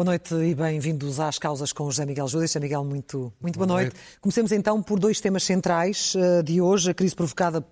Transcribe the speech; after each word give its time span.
Boa 0.00 0.04
noite 0.06 0.34
e 0.34 0.54
bem-vindos 0.54 1.20
às 1.20 1.38
causas 1.38 1.74
com 1.74 1.84
José 1.84 2.06
Miguel 2.06 2.26
Júdice. 2.26 2.54
José 2.54 2.60
Miguel, 2.60 2.82
muito, 2.86 3.30
muito 3.38 3.58
boa, 3.58 3.66
boa 3.66 3.80
noite. 3.80 3.94
noite. 3.94 4.18
Comecemos 4.18 4.50
então 4.50 4.82
por 4.82 4.98
dois 4.98 5.20
temas 5.20 5.42
centrais 5.42 6.14
uh, 6.14 6.42
de 6.42 6.58
hoje: 6.58 6.90
a 6.90 6.94
crise 6.94 7.14
provocada 7.14 7.62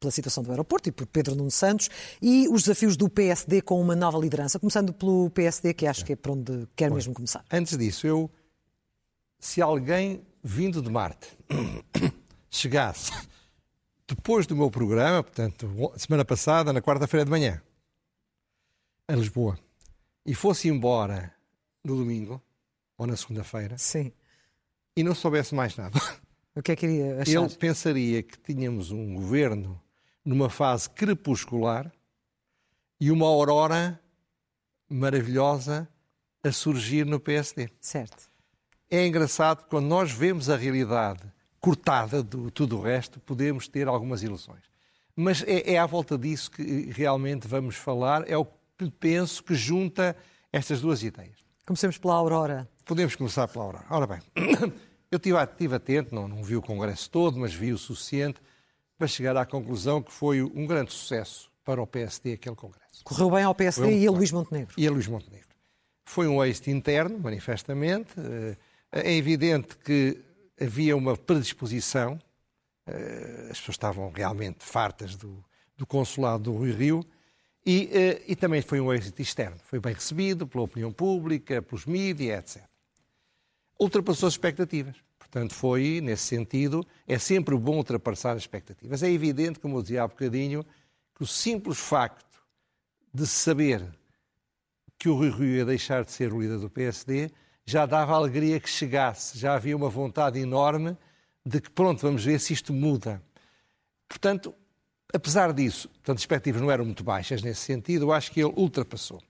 pela 0.00 0.10
situação 0.10 0.42
do 0.42 0.50
aeroporto 0.50 0.88
e 0.88 0.92
por 0.92 1.06
Pedro 1.06 1.36
Nuno 1.36 1.50
Santos 1.52 1.88
e 2.20 2.48
os 2.48 2.62
desafios 2.62 2.96
do 2.96 3.08
PSD 3.08 3.62
com 3.62 3.80
uma 3.80 3.94
nova 3.94 4.18
liderança. 4.18 4.58
Começando 4.58 4.92
pelo 4.92 5.30
PSD, 5.30 5.72
que 5.72 5.86
acho 5.86 6.04
que 6.04 6.14
é 6.14 6.16
por 6.16 6.32
onde 6.32 6.66
quer 6.74 6.88
Bom, 6.88 6.96
mesmo 6.96 7.14
começar. 7.14 7.44
Antes 7.52 7.78
disso, 7.78 8.04
eu, 8.04 8.28
se 9.38 9.62
alguém 9.62 10.22
vindo 10.42 10.82
de 10.82 10.90
Marte 10.90 11.36
chegasse 12.50 13.12
depois 14.06 14.46
do 14.46 14.56
meu 14.56 14.70
programa, 14.70 15.22
portanto, 15.22 15.70
semana 15.96 16.24
passada, 16.24 16.72
na 16.72 16.82
quarta-feira 16.82 17.24
de 17.24 17.30
manhã, 17.30 17.62
a 19.06 19.14
Lisboa, 19.14 19.56
e 20.26 20.34
fosse 20.34 20.68
embora 20.68 21.32
no 21.84 21.96
domingo 21.96 22.42
ou 22.98 23.06
na 23.06 23.16
segunda-feira 23.16 23.78
Sim. 23.78 24.12
e 24.96 25.02
não 25.02 25.14
soubesse 25.14 25.54
mais 25.54 25.76
nada. 25.76 25.98
O 26.52 26.62
que 26.62 26.72
é 26.72 26.76
que 26.76 26.84
iria 26.84 27.22
achar? 27.22 27.40
Ele 27.40 27.48
pensaria 27.54 28.22
que 28.24 28.36
tínhamos 28.36 28.90
um 28.90 29.14
governo 29.14 29.80
numa 30.24 30.50
fase 30.50 30.90
crepuscular 30.90 31.90
e 33.00 33.08
uma 33.12 33.24
aurora 33.24 33.98
maravilhosa 34.88 35.88
a 36.42 36.50
surgir 36.50 37.06
no 37.06 37.20
PSD. 37.20 37.70
Certo. 37.80 38.29
É 38.90 39.06
engraçado 39.06 39.64
quando 39.68 39.86
nós 39.86 40.10
vemos 40.10 40.50
a 40.50 40.56
realidade 40.56 41.22
cortada 41.60 42.24
de 42.24 42.50
tudo 42.50 42.78
o 42.78 42.82
resto, 42.82 43.20
podemos 43.20 43.68
ter 43.68 43.86
algumas 43.86 44.22
ilusões. 44.22 44.64
Mas 45.14 45.44
é, 45.46 45.74
é 45.74 45.78
à 45.78 45.86
volta 45.86 46.18
disso 46.18 46.50
que 46.50 46.90
realmente 46.90 47.46
vamos 47.46 47.76
falar, 47.76 48.28
é 48.28 48.36
o 48.36 48.44
que 48.76 48.90
penso 48.98 49.44
que 49.44 49.54
junta 49.54 50.16
estas 50.52 50.80
duas 50.80 51.04
ideias. 51.04 51.36
Comecemos 51.64 51.98
pela 51.98 52.14
Aurora. 52.14 52.68
Podemos 52.84 53.14
começar 53.14 53.46
pela 53.46 53.64
Aurora. 53.64 53.84
Ora 53.90 54.06
bem, 54.08 54.18
eu 55.08 55.18
estive, 55.18 55.38
estive 55.38 55.74
atento, 55.76 56.12
não, 56.12 56.26
não 56.26 56.42
vi 56.42 56.56
o 56.56 56.62
Congresso 56.62 57.08
todo, 57.10 57.38
mas 57.38 57.54
vi 57.54 57.72
o 57.72 57.78
suficiente 57.78 58.40
para 58.98 59.06
chegar 59.06 59.36
à 59.36 59.46
conclusão 59.46 60.02
que 60.02 60.10
foi 60.10 60.42
um 60.42 60.66
grande 60.66 60.92
sucesso 60.92 61.48
para 61.64 61.80
o 61.80 61.86
PSD 61.86 62.32
aquele 62.32 62.56
Congresso. 62.56 63.04
Correu 63.04 63.30
bem 63.30 63.44
ao 63.44 63.54
PSD 63.54 63.86
um, 63.86 63.90
e 63.92 64.06
a 64.06 64.10
Luís 64.10 64.32
Montenegro. 64.32 64.74
E 64.76 64.86
a 64.86 64.90
Luís 64.90 65.06
Montenegro. 65.06 65.48
Foi 66.04 66.26
um 66.26 66.42
êxito 66.44 66.70
interno, 66.70 67.18
manifestamente. 67.20 68.12
É 68.92 69.14
evidente 69.14 69.76
que 69.76 70.20
havia 70.60 70.96
uma 70.96 71.16
predisposição, 71.16 72.18
eh, 72.86 73.48
as 73.50 73.58
pessoas 73.58 73.76
estavam 73.76 74.10
realmente 74.10 74.64
fartas 74.64 75.14
do, 75.14 75.44
do 75.76 75.86
consulado 75.86 76.44
do 76.44 76.52
Rui 76.52 76.72
Rio, 76.72 77.06
e, 77.64 77.88
eh, 77.92 78.22
e, 78.26 78.34
também 78.34 78.62
foi 78.62 78.80
um 78.80 78.92
êxito 78.92 79.22
externo. 79.22 79.58
Foi 79.64 79.78
bem 79.78 79.92
recebido 79.92 80.46
pela 80.46 80.64
opinião 80.64 80.92
pública, 80.92 81.62
pelos 81.62 81.86
mídias, 81.86 82.56
etc. 82.56 82.68
Ultrapassou 83.78 84.26
as 84.26 84.34
expectativas. 84.34 84.96
Portanto, 85.18 85.54
foi, 85.54 86.00
nesse 86.00 86.24
sentido, 86.24 86.84
é 87.06 87.18
sempre 87.18 87.56
bom 87.56 87.76
ultrapassar 87.76 88.32
as 88.32 88.42
expectativas. 88.42 89.02
É 89.02 89.10
evidente, 89.10 89.60
como 89.60 89.76
eu 89.76 89.82
dizia 89.82 90.02
há 90.02 90.08
bocadinho, 90.08 90.64
que 91.14 91.22
o 91.22 91.26
simples 91.26 91.78
facto 91.78 92.42
de 93.14 93.26
saber 93.26 93.86
que 94.98 95.08
o 95.08 95.14
Rui 95.14 95.30
Rio 95.30 95.56
ia 95.56 95.64
deixar 95.64 96.04
de 96.04 96.10
ser 96.10 96.32
o 96.32 96.40
líder 96.40 96.58
do 96.58 96.68
PSD 96.68 97.30
já 97.70 97.86
dava 97.86 98.14
alegria 98.14 98.58
que 98.58 98.68
chegasse, 98.68 99.38
já 99.38 99.54
havia 99.54 99.76
uma 99.76 99.88
vontade 99.88 100.40
enorme 100.40 100.96
de 101.46 101.60
que, 101.60 101.70
pronto, 101.70 102.02
vamos 102.02 102.24
ver 102.24 102.40
se 102.40 102.52
isto 102.52 102.72
muda. 102.72 103.22
Portanto, 104.08 104.52
apesar 105.14 105.52
disso, 105.52 105.88
portanto, 105.88 106.16
as 106.16 106.22
expectativas 106.22 106.60
não 106.60 106.68
eram 106.68 106.84
muito 106.84 107.04
baixas 107.04 107.42
nesse 107.42 107.60
sentido, 107.60 108.06
eu 108.06 108.12
acho 108.12 108.32
que 108.32 108.40
ele 108.40 108.52
ultrapassou. 108.56 109.22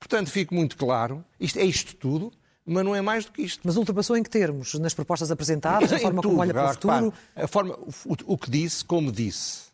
Portanto, 0.00 0.28
fica 0.28 0.52
muito 0.52 0.76
claro, 0.76 1.24
isto 1.38 1.56
é 1.56 1.64
isto 1.64 1.94
tudo, 1.94 2.32
mas 2.66 2.84
não 2.84 2.96
é 2.96 3.00
mais 3.00 3.26
do 3.26 3.32
que 3.32 3.42
isto. 3.42 3.60
Mas 3.62 3.76
ultrapassou 3.76 4.16
em 4.16 4.24
que 4.24 4.30
termos? 4.30 4.74
Nas 4.74 4.92
propostas 4.92 5.30
apresentadas, 5.30 5.88
na 5.88 5.98
forma 6.00 6.20
tudo, 6.20 6.30
como 6.30 6.40
olha 6.40 6.52
para 6.52 6.70
o 6.70 6.74
futuro? 6.74 7.14
a 7.36 7.46
forma, 7.46 7.78
o, 8.06 8.32
o, 8.32 8.36
que 8.36 8.50
disse, 8.50 8.84
como 8.84 9.12
disse. 9.12 9.66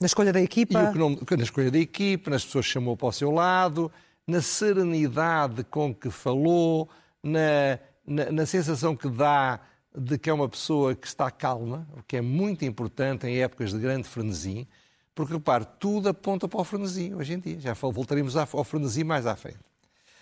Na 0.00 0.06
escolha 0.06 0.32
da 0.32 0.40
equipa? 0.40 0.92
Não, 0.92 1.10
na 1.10 1.42
escolha 1.42 1.70
da 1.70 1.78
equipa, 1.78 2.30
nas 2.30 2.42
pessoas 2.42 2.64
que 2.66 2.72
chamou 2.72 2.96
para 2.96 3.08
o 3.08 3.12
seu 3.12 3.30
lado, 3.30 3.92
na 4.26 4.40
serenidade 4.40 5.62
com 5.64 5.94
que 5.94 6.10
falou, 6.10 6.88
na, 7.26 7.78
na, 8.06 8.30
na 8.30 8.46
sensação 8.46 8.94
que 8.94 9.08
dá 9.08 9.60
de 9.96 10.18
que 10.18 10.30
é 10.30 10.32
uma 10.32 10.48
pessoa 10.48 10.94
que 10.94 11.06
está 11.06 11.30
calma, 11.30 11.86
o 11.96 12.02
que 12.02 12.16
é 12.16 12.20
muito 12.20 12.64
importante 12.64 13.26
em 13.26 13.42
épocas 13.42 13.72
de 13.72 13.78
grande 13.78 14.06
frenesi. 14.06 14.68
Porque, 15.14 15.32
repare, 15.32 15.66
tudo 15.80 16.10
aponta 16.10 16.46
para 16.46 16.60
o 16.60 16.64
frenesi 16.64 17.14
hoje 17.14 17.32
em 17.32 17.38
dia. 17.38 17.58
Já 17.58 17.72
voltaremos 17.72 18.36
ao 18.36 18.64
frenesi 18.64 19.02
mais 19.02 19.26
à 19.26 19.34
frente. 19.34 19.58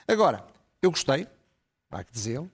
Agora, 0.06 0.44
eu 0.80 0.90
gostei, 0.90 1.26
há 1.90 2.04
que 2.04 2.12
dizê-lo. 2.12 2.48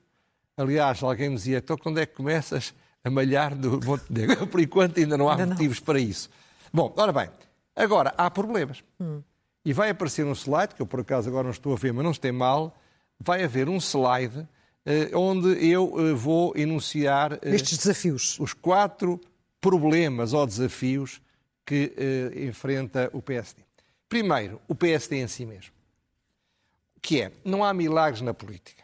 Aliás, 0.56 1.02
alguém 1.02 1.28
me 1.28 1.36
dizia, 1.36 1.58
então 1.58 1.76
quando 1.76 1.98
é 1.98 2.06
que 2.06 2.14
começas 2.14 2.74
a 3.04 3.10
malhar 3.10 3.54
do 3.54 3.80
Montenegro? 3.84 4.46
Por 4.48 4.60
enquanto 4.60 4.98
ainda 4.98 5.16
não 5.16 5.28
há 5.28 5.32
ainda 5.32 5.46
motivos 5.46 5.78
não. 5.78 5.84
para 5.84 5.98
isso. 5.98 6.30
Bom, 6.72 6.92
ora 6.96 7.12
bem, 7.12 7.30
agora 7.76 8.14
há 8.16 8.30
problemas. 8.30 8.82
Hum. 8.98 9.22
E 9.64 9.72
vai 9.72 9.90
aparecer 9.90 10.24
um 10.24 10.32
slide, 10.32 10.74
que 10.74 10.80
eu 10.80 10.86
por 10.86 11.00
acaso 11.00 11.28
agora 11.28 11.44
não 11.44 11.50
estou 11.50 11.74
a 11.74 11.76
ver, 11.76 11.92
mas 11.92 12.04
não 12.04 12.12
tem 12.14 12.32
mal, 12.32 12.79
vai 13.20 13.44
haver 13.44 13.68
um 13.68 13.78
slide 13.78 14.46
eh, 14.84 15.10
onde 15.14 15.48
eu 15.64 15.94
eh, 15.98 16.14
vou 16.14 16.56
enunciar... 16.56 17.34
Eh, 17.42 17.54
Estes 17.54 17.78
desafios. 17.78 18.38
Os 18.40 18.54
quatro 18.54 19.20
problemas 19.60 20.32
ou 20.32 20.46
desafios 20.46 21.20
que 21.66 21.92
enfrenta 22.48 23.08
o 23.12 23.22
PSD. 23.22 23.62
Primeiro, 24.08 24.60
o 24.66 24.74
PSD 24.74 25.20
em 25.20 25.28
si 25.28 25.46
mesmo. 25.46 25.72
Que 27.00 27.20
é, 27.20 27.32
não 27.44 27.62
há 27.62 27.72
milagres 27.72 28.22
na 28.22 28.34
política. 28.34 28.82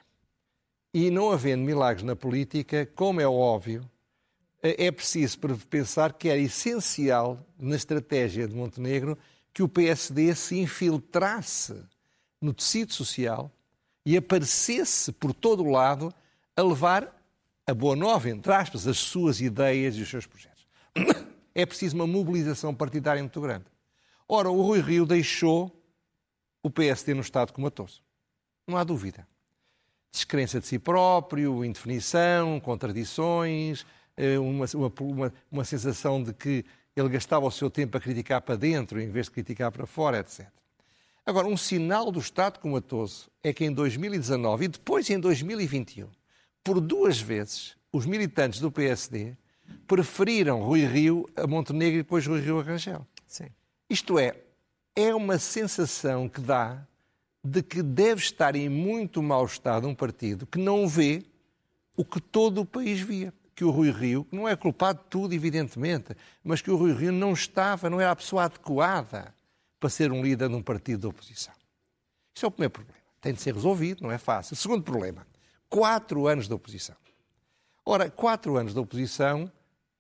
E 0.95 1.11
não 1.11 1.33
havendo 1.33 1.65
milagres 1.65 2.05
na 2.05 2.15
política, 2.15 2.87
como 2.95 3.21
é 3.21 3.27
óbvio, 3.27 3.91
é 4.63 4.91
preciso 4.93 5.39
pensar 5.69 6.13
que 6.13 6.29
era 6.29 6.39
essencial 6.39 7.45
na 7.59 7.75
estratégia 7.75 8.47
de 8.47 8.55
Montenegro 8.55 9.19
que 9.53 9.63
o 9.63 9.69
PSD 9.69 10.35
se 10.35 10.59
infiltrasse 10.59 11.75
no 12.41 12.53
tecido 12.53 12.93
social 12.93 13.51
e 14.07 14.17
aparecesse 14.17 15.11
por 15.11 15.35
todo 15.35 15.65
o 15.65 15.71
lado 15.71 16.15
a 16.57 16.63
levar 16.63 17.13
a 17.67 17.75
boa 17.75 17.97
nova, 17.97 18.31
entre 18.31 18.53
aspas, 18.53 18.87
as 18.87 18.99
suas 18.99 19.41
ideias 19.41 19.97
e 19.97 20.03
os 20.03 20.09
seus 20.09 20.25
projetos 20.25 20.65
é 21.55 21.67
preciso 21.67 21.97
uma 21.97 22.07
mobilização 22.07 22.75
partidária 22.75 23.23
muito 23.23 23.41
grande. 23.41 23.65
Ora, 24.29 24.51
o 24.51 24.63
Rui 24.63 24.81
Rio 24.81 25.07
deixou 25.07 25.73
o 26.63 26.71
PSD 26.71 27.15
no 27.15 27.21
estado 27.21 27.53
comatoso. 27.53 28.03
Não 28.67 28.77
há 28.77 28.85
dúvida. 28.85 29.27
Descrença 30.11 30.61
de 30.61 30.67
si 30.67 30.79
próprio, 30.79 31.65
indefinição, 31.65 32.59
contradições, 32.61 33.87
eh, 34.17 34.39
uma, 34.39 34.67
uma, 35.01 35.33
uma 35.51 35.65
sensação 35.65 36.23
de 36.23 36.33
que 36.33 36.65
ele 36.95 37.09
gastava 37.09 37.47
o 37.47 37.51
seu 37.51 37.71
tempo 37.71 37.97
a 37.97 38.01
criticar 38.01 38.41
para 38.43 38.57
dentro 38.57 39.01
em 39.01 39.11
vez 39.11 39.27
de 39.27 39.33
criticar 39.33 39.71
para 39.71 39.87
fora, 39.87 40.19
etc. 40.19 40.47
Agora, 41.27 41.49
um 41.49 41.57
sinal 41.57 42.13
do 42.13 42.21
Estado 42.21 42.61
comatoso 42.61 43.29
é 43.43 43.53
que 43.53 43.65
em 43.65 43.73
2019 43.73 44.67
e 44.67 44.69
depois 44.69 45.11
em 45.11 45.19
2021, 45.19 46.07
por 46.63 46.81
duas 46.81 47.21
vezes, 47.21 47.75
os 47.93 48.07
militantes 48.07 48.61
do 48.61 48.71
PSD 48.71 49.37
preferiram 49.89 50.63
Rui 50.63 50.87
Rio 50.87 51.29
a 51.35 51.45
Montenegro 51.45 51.99
e 51.99 52.03
depois 52.05 52.25
Rui 52.25 52.41
Rio 52.41 52.61
a 52.61 52.63
Rangel. 52.63 53.05
Sim. 53.27 53.49
Isto 53.91 54.21
é, 54.21 54.37
é 54.95 55.13
uma 55.13 55.37
sensação 55.37 56.29
que 56.29 56.41
dá 56.41 56.87
de 57.43 57.61
que 57.61 57.83
deve 57.83 58.21
estar 58.21 58.55
em 58.55 58.69
muito 58.69 59.21
mau 59.21 59.45
estado 59.45 59.89
um 59.89 59.97
partido 59.97 60.47
que 60.47 60.61
não 60.61 60.87
vê 60.87 61.25
o 61.97 62.05
que 62.05 62.21
todo 62.21 62.61
o 62.61 62.65
país 62.65 63.01
via. 63.01 63.35
Que 63.53 63.65
o 63.65 63.71
Rui 63.71 63.91
Rio, 63.91 64.25
que 64.25 64.37
não 64.37 64.47
é 64.47 64.55
culpado 64.55 65.01
de 65.01 65.07
tudo, 65.07 65.35
evidentemente, 65.35 66.15
mas 66.45 66.61
que 66.61 66.71
o 66.71 66.77
Rui 66.77 66.93
Rio 66.93 67.11
não 67.11 67.33
estava, 67.33 67.91
não 67.91 68.01
era 68.01 68.13
a 68.13 68.17
pessoa 68.17 68.45
adequada 68.45 69.35
para 69.79 69.89
ser 69.89 70.13
um 70.13 70.23
líder 70.23 70.49
de 70.49 70.55
um 70.55 70.63
partido 70.63 71.01
de 71.01 71.07
oposição. 71.07 71.55
Isso 72.35 72.45
é 72.45 72.49
o 72.49 72.51
primeiro 72.51 72.73
problema. 72.73 73.01
Tem 73.21 73.33
de 73.33 73.41
ser 73.41 73.55
resolvido, 73.55 74.03
não 74.03 74.11
é 74.11 74.19
fácil. 74.19 74.55
O 74.55 74.57
segundo 74.57 74.83
problema, 74.83 75.27
quatro 75.69 76.27
anos 76.27 76.49
de 76.49 76.55
oposição. 76.55 76.97
Ora, 77.85 78.11
quatro 78.11 78.57
anos 78.57 78.73
de 78.75 78.79
oposição 78.79 79.51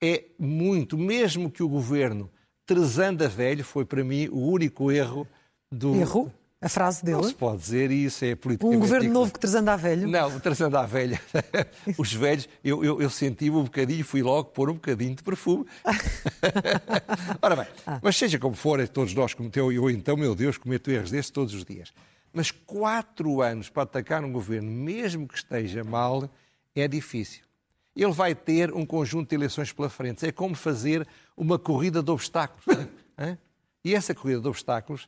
é 0.02 0.24
muito, 0.38 0.98
mesmo 0.98 1.50
que 1.50 1.62
o 1.62 1.68
governo 1.68 2.30
Trezanda 2.66 3.28
velho 3.28 3.64
foi 3.64 3.84
para 3.84 4.02
mim 4.02 4.28
o 4.28 4.40
único 4.40 4.90
erro 4.90 5.26
do. 5.70 5.94
Erro? 5.94 6.32
A 6.58 6.70
frase 6.70 7.04
dele? 7.04 7.18
Não 7.18 7.24
se 7.24 7.34
pode 7.34 7.58
dizer 7.58 7.90
isso, 7.90 8.24
é 8.24 8.34
politicamente. 8.34 8.76
Um 8.76 8.80
governo 8.80 9.12
novo 9.12 9.30
que 9.30 9.38
Trezanda 9.38 9.74
a 9.74 9.76
velho? 9.76 10.08
Não, 10.08 10.40
Trezanda 10.40 10.80
a 10.80 10.86
velha. 10.86 11.20
Os 11.98 12.14
velhos, 12.14 12.48
eu, 12.64 12.82
eu, 12.82 13.02
eu 13.02 13.10
senti-me 13.10 13.56
um 13.56 13.64
bocadinho, 13.64 14.02
fui 14.02 14.22
logo 14.22 14.50
pôr 14.50 14.70
um 14.70 14.74
bocadinho 14.74 15.14
de 15.14 15.22
perfume. 15.22 15.66
Ora 17.42 17.56
bem, 17.56 17.66
ah. 17.86 18.00
mas 18.02 18.16
seja 18.16 18.38
como 18.38 18.54
for, 18.54 18.86
todos 18.88 19.12
nós 19.12 19.34
cometemos, 19.34 19.74
eu 19.74 19.90
então, 19.90 20.16
meu 20.16 20.34
Deus, 20.34 20.56
cometo 20.56 20.90
erros 20.90 21.10
desses 21.10 21.30
todos 21.30 21.52
os 21.52 21.62
dias. 21.62 21.92
Mas 22.32 22.50
quatro 22.50 23.42
anos 23.42 23.68
para 23.68 23.82
atacar 23.82 24.24
um 24.24 24.32
governo, 24.32 24.70
mesmo 24.70 25.28
que 25.28 25.36
esteja 25.36 25.84
mal, 25.84 26.28
é 26.74 26.88
difícil. 26.88 27.42
ele 27.94 28.12
vai 28.12 28.34
ter 28.34 28.72
um 28.72 28.86
conjunto 28.86 29.28
de 29.28 29.34
eleições 29.34 29.72
pela 29.72 29.90
frente. 29.90 30.26
É 30.26 30.32
como 30.32 30.54
fazer 30.54 31.06
uma 31.36 31.58
corrida 31.58 32.02
de 32.02 32.10
obstáculos. 32.10 32.64
e 33.84 33.94
essa 33.94 34.14
corrida 34.14 34.40
de 34.40 34.48
obstáculos, 34.48 35.06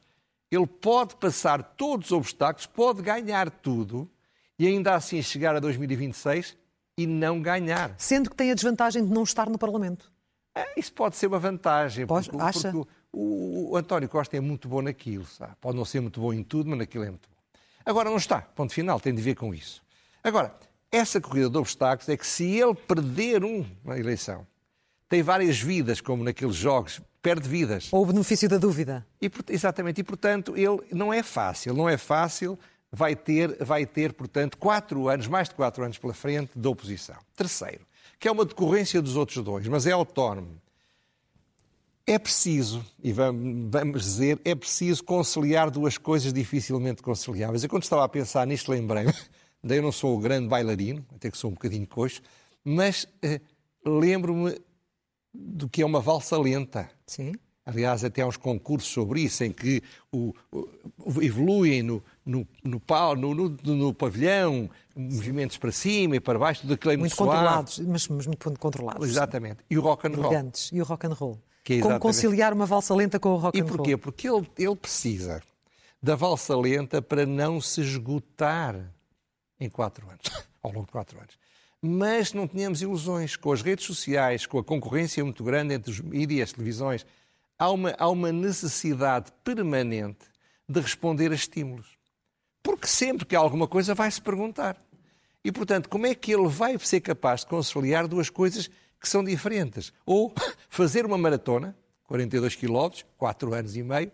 ele 0.50 0.66
pode 0.66 1.16
passar 1.16 1.62
todos 1.62 2.06
os 2.06 2.12
obstáculos, 2.12 2.66
pode 2.66 3.02
ganhar 3.02 3.50
tudo 3.50 4.10
e 4.58 4.66
ainda 4.66 4.94
assim 4.94 5.22
chegar 5.22 5.54
a 5.54 5.60
2026 5.60 6.56
e 6.96 7.06
não 7.06 7.40
ganhar. 7.40 7.94
Sendo 7.98 8.30
que 8.30 8.36
tem 8.36 8.50
a 8.50 8.54
desvantagem 8.54 9.04
de 9.04 9.12
não 9.12 9.22
estar 9.22 9.48
no 9.48 9.58
Parlamento. 9.58 10.10
É, 10.54 10.78
isso 10.78 10.92
pode 10.92 11.16
ser 11.16 11.28
uma 11.28 11.38
vantagem. 11.38 12.06
Pode, 12.06 12.28
porque, 12.28 12.44
acha? 12.44 12.72
Porque 12.72 12.90
o, 13.12 13.70
o, 13.72 13.76
António 13.76 14.08
Costa 14.08 14.36
é 14.36 14.40
muito 14.40 14.68
bom 14.68 14.82
naquilo. 14.82 15.24
Sabe? 15.24 15.54
Pode 15.60 15.76
não 15.76 15.84
ser 15.84 16.00
muito 16.00 16.20
bom 16.20 16.32
em 16.32 16.42
tudo, 16.42 16.68
mas 16.68 16.78
naquilo 16.80 17.04
é 17.04 17.10
muito 17.10 17.28
bom. 17.28 17.60
Agora 17.86 18.10
não 18.10 18.16
está. 18.16 18.40
Ponto 18.40 18.72
final. 18.72 18.98
Tem 18.98 19.14
de 19.14 19.22
ver 19.22 19.36
com 19.36 19.54
isso. 19.54 19.80
Agora, 20.24 20.52
essa 20.90 21.20
corrida 21.20 21.48
de 21.48 21.56
obstáculos 21.56 22.08
é 22.08 22.16
que 22.16 22.26
se 22.26 22.44
ele 22.44 22.74
perder 22.74 23.44
uma 23.44 23.98
eleição, 23.98 24.44
tem 25.08 25.22
várias 25.22 25.60
vidas, 25.60 26.00
como 26.00 26.24
naqueles 26.24 26.56
jogos, 26.56 27.00
perde 27.28 27.46
vidas. 27.46 27.88
Ou 27.92 28.04
o 28.04 28.06
benefício 28.06 28.48
da 28.48 28.56
dúvida. 28.56 29.06
E, 29.20 29.30
exatamente, 29.50 30.00
e 30.00 30.04
portanto, 30.04 30.56
ele 30.56 30.78
não 30.92 31.12
é 31.12 31.22
fácil, 31.22 31.74
não 31.74 31.86
é 31.86 31.98
fácil, 31.98 32.58
vai 32.90 33.14
ter, 33.14 33.62
vai 33.62 33.84
ter, 33.84 34.14
portanto, 34.14 34.56
quatro 34.56 35.08
anos, 35.08 35.26
mais 35.26 35.50
de 35.50 35.54
quatro 35.54 35.84
anos 35.84 35.98
pela 35.98 36.14
frente 36.14 36.52
de 36.56 36.66
oposição. 36.66 37.16
Terceiro, 37.36 37.80
que 38.18 38.26
é 38.26 38.32
uma 38.32 38.46
decorrência 38.46 39.02
dos 39.02 39.14
outros 39.14 39.44
dois, 39.44 39.68
mas 39.68 39.86
é 39.86 39.92
autónomo. 39.92 40.58
É 42.06 42.18
preciso, 42.18 42.82
e 43.04 43.12
vamos 43.12 44.02
dizer, 44.02 44.40
é 44.42 44.54
preciso 44.54 45.04
conciliar 45.04 45.70
duas 45.70 45.98
coisas 45.98 46.32
dificilmente 46.32 47.02
conciliáveis. 47.02 47.62
Eu 47.62 47.68
quando 47.68 47.82
estava 47.82 48.04
a 48.04 48.08
pensar 48.08 48.46
nisto 48.46 48.70
lembrei-me 48.70 49.12
Daí 49.62 49.78
eu 49.78 49.82
não 49.82 49.92
sou 49.92 50.16
o 50.16 50.20
grande 50.20 50.48
bailarino, 50.48 51.04
até 51.14 51.30
que 51.30 51.36
sou 51.36 51.50
um 51.50 51.54
bocadinho 51.54 51.86
coxo, 51.86 52.22
mas 52.64 53.06
eh, 53.20 53.40
lembro-me 53.84 54.58
do 55.38 55.68
que 55.68 55.82
é 55.82 55.86
uma 55.86 56.00
valsa 56.00 56.36
lenta. 56.36 56.90
Sim. 57.06 57.32
Aliás, 57.64 58.02
até 58.02 58.22
há 58.22 58.26
uns 58.26 58.38
concursos 58.38 58.90
sobre 58.90 59.20
isso, 59.20 59.44
em 59.44 59.52
que 59.52 59.82
o, 60.10 60.34
o, 60.50 61.22
evoluem 61.22 61.82
no, 61.82 62.02
no, 62.24 62.46
no, 62.64 62.80
no, 63.14 63.34
no, 63.34 63.76
no 63.76 63.94
pavilhão, 63.94 64.70
movimentos 64.96 65.58
para 65.58 65.70
cima 65.70 66.16
e 66.16 66.20
para 66.20 66.38
baixo, 66.38 66.62
tudo 66.62 66.74
aquilo 66.74 66.94
é 66.94 66.96
muito, 66.96 67.10
muito 67.10 67.16
controlados, 67.16 67.78
mas, 67.80 68.08
mas, 68.08 68.26
muito 68.26 68.58
controlados. 68.58 69.06
Exatamente. 69.06 69.58
E 69.68 69.76
o 69.76 69.82
rock 69.82 70.06
and 70.06 70.12
roll. 70.12 70.52
E 70.72 70.80
o 70.80 70.84
rock 70.84 71.06
and 71.06 71.12
roll. 71.12 71.38
É 71.68 71.80
Como 71.80 72.00
conciliar 72.00 72.54
uma 72.54 72.64
valsa 72.64 72.94
lenta 72.94 73.20
com 73.20 73.28
o 73.28 73.36
rock 73.36 73.60
and 73.60 73.64
roll? 73.64 73.74
E 73.74 73.76
porquê? 73.76 73.96
Porque 73.98 74.28
ele, 74.28 74.50
ele 74.56 74.76
precisa 74.76 75.42
da 76.02 76.16
valsa 76.16 76.56
lenta 76.56 77.02
para 77.02 77.26
não 77.26 77.60
se 77.60 77.82
esgotar 77.82 78.76
em 79.60 79.68
quatro 79.68 80.08
anos, 80.08 80.22
ao 80.62 80.72
longo 80.72 80.86
de 80.86 80.92
quatro 80.92 81.18
anos. 81.18 81.36
Mas 81.80 82.32
não 82.32 82.48
tínhamos 82.48 82.82
ilusões. 82.82 83.36
Com 83.36 83.52
as 83.52 83.62
redes 83.62 83.86
sociais, 83.86 84.46
com 84.46 84.58
a 84.58 84.64
concorrência 84.64 85.24
muito 85.24 85.44
grande 85.44 85.74
entre 85.74 85.90
os 85.90 86.00
mídias 86.00 86.38
e 86.38 86.42
as 86.42 86.52
televisões, 86.52 87.06
há 87.58 87.70
uma, 87.70 87.94
há 87.98 88.08
uma 88.08 88.32
necessidade 88.32 89.32
permanente 89.44 90.26
de 90.68 90.80
responder 90.80 91.30
a 91.30 91.34
estímulos. 91.34 91.96
Porque 92.62 92.86
sempre 92.86 93.24
que 93.24 93.36
há 93.36 93.38
alguma 93.38 93.66
coisa 93.66 93.94
vai-se 93.94 94.20
perguntar. 94.20 94.76
E, 95.44 95.52
portanto, 95.52 95.88
como 95.88 96.06
é 96.06 96.14
que 96.14 96.32
ele 96.32 96.48
vai 96.48 96.78
ser 96.78 97.00
capaz 97.00 97.40
de 97.40 97.46
conciliar 97.46 98.06
duas 98.06 98.28
coisas 98.28 98.68
que 99.00 99.08
são 99.08 99.22
diferentes? 99.22 99.92
Ou 100.04 100.32
fazer 100.68 101.06
uma 101.06 101.16
maratona, 101.16 101.76
42 102.04 102.56
km, 102.56 102.88
4 103.16 103.54
anos 103.54 103.76
e 103.76 103.82
meio, 103.82 104.10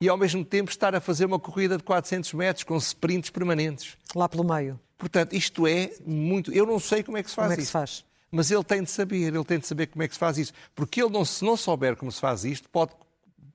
e 0.00 0.08
ao 0.08 0.16
mesmo 0.16 0.44
tempo 0.44 0.70
estar 0.70 0.94
a 0.94 1.00
fazer 1.00 1.24
uma 1.24 1.38
corrida 1.38 1.76
de 1.76 1.84
400 1.84 2.32
metros 2.34 2.64
com 2.64 2.76
sprints 2.76 3.30
permanentes. 3.30 3.96
Lá 4.14 4.28
pelo 4.28 4.44
meio. 4.44 4.78
Portanto, 5.02 5.32
isto 5.32 5.66
é 5.66 5.90
muito. 6.06 6.52
Eu 6.52 6.64
não 6.64 6.78
sei 6.78 7.02
como 7.02 7.16
é 7.16 7.24
que 7.24 7.28
se 7.28 7.34
faz 7.34 7.46
como 7.46 7.52
é 7.54 7.56
que 7.56 7.62
isso. 7.62 7.70
Se 7.70 7.72
faz? 7.72 8.04
Mas 8.30 8.52
ele 8.52 8.62
tem 8.62 8.84
de 8.84 8.88
saber, 8.88 9.34
ele 9.34 9.44
tem 9.44 9.58
de 9.58 9.66
saber 9.66 9.88
como 9.88 10.00
é 10.04 10.06
que 10.06 10.14
se 10.14 10.20
faz 10.20 10.38
isso. 10.38 10.52
Porque 10.76 11.02
ele, 11.02 11.10
não, 11.10 11.24
se 11.24 11.44
não 11.44 11.56
souber 11.56 11.96
como 11.96 12.12
se 12.12 12.20
faz 12.20 12.44
isto, 12.44 12.68
pode, 12.68 12.92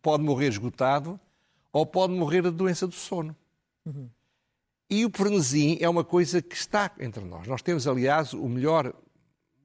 pode 0.02 0.24
morrer 0.24 0.50
esgotado 0.50 1.18
ou 1.72 1.86
pode 1.86 2.12
morrer 2.12 2.42
da 2.42 2.50
doença 2.50 2.86
do 2.86 2.94
sono. 2.94 3.34
Uhum. 3.86 4.10
E 4.90 5.06
o 5.06 5.10
frenesim 5.10 5.78
é 5.80 5.88
uma 5.88 6.04
coisa 6.04 6.42
que 6.42 6.54
está 6.54 6.92
entre 7.00 7.24
nós. 7.24 7.48
Nós 7.48 7.62
temos, 7.62 7.88
aliás, 7.88 8.34
o 8.34 8.50
melhor 8.50 8.94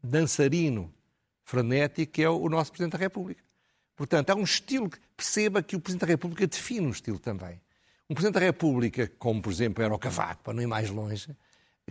dançarino 0.01 0.95
frenético, 1.43 2.13
que 2.13 2.23
é 2.23 2.31
o 2.31 2.49
nosso 2.49 2.71
Presidente 2.71 2.93
da 2.93 2.99
República. 2.99 3.43
Portanto, 3.97 4.31
há 4.31 4.37
um 4.37 4.45
estilo 4.45 4.89
que 4.89 5.01
perceba 5.17 5.65
que 5.65 5.75
o 5.75 5.81
Presidente 5.81 6.03
da 6.03 6.07
República 6.13 6.47
define 6.47 6.87
um 6.87 6.91
estilo 6.91 7.19
também. 7.19 7.61
Um 8.09 8.15
Presidente 8.15 8.35
da 8.35 8.47
República, 8.47 9.11
como 9.19 9.43
por 9.43 9.53
exemplo 9.53 9.83
era 9.83 9.93
o 9.93 9.99
Cavaco, 9.99 10.45
para 10.45 10.55
não 10.55 10.63
ir 10.63 10.69
mais 10.69 10.89
longe, 10.89 11.35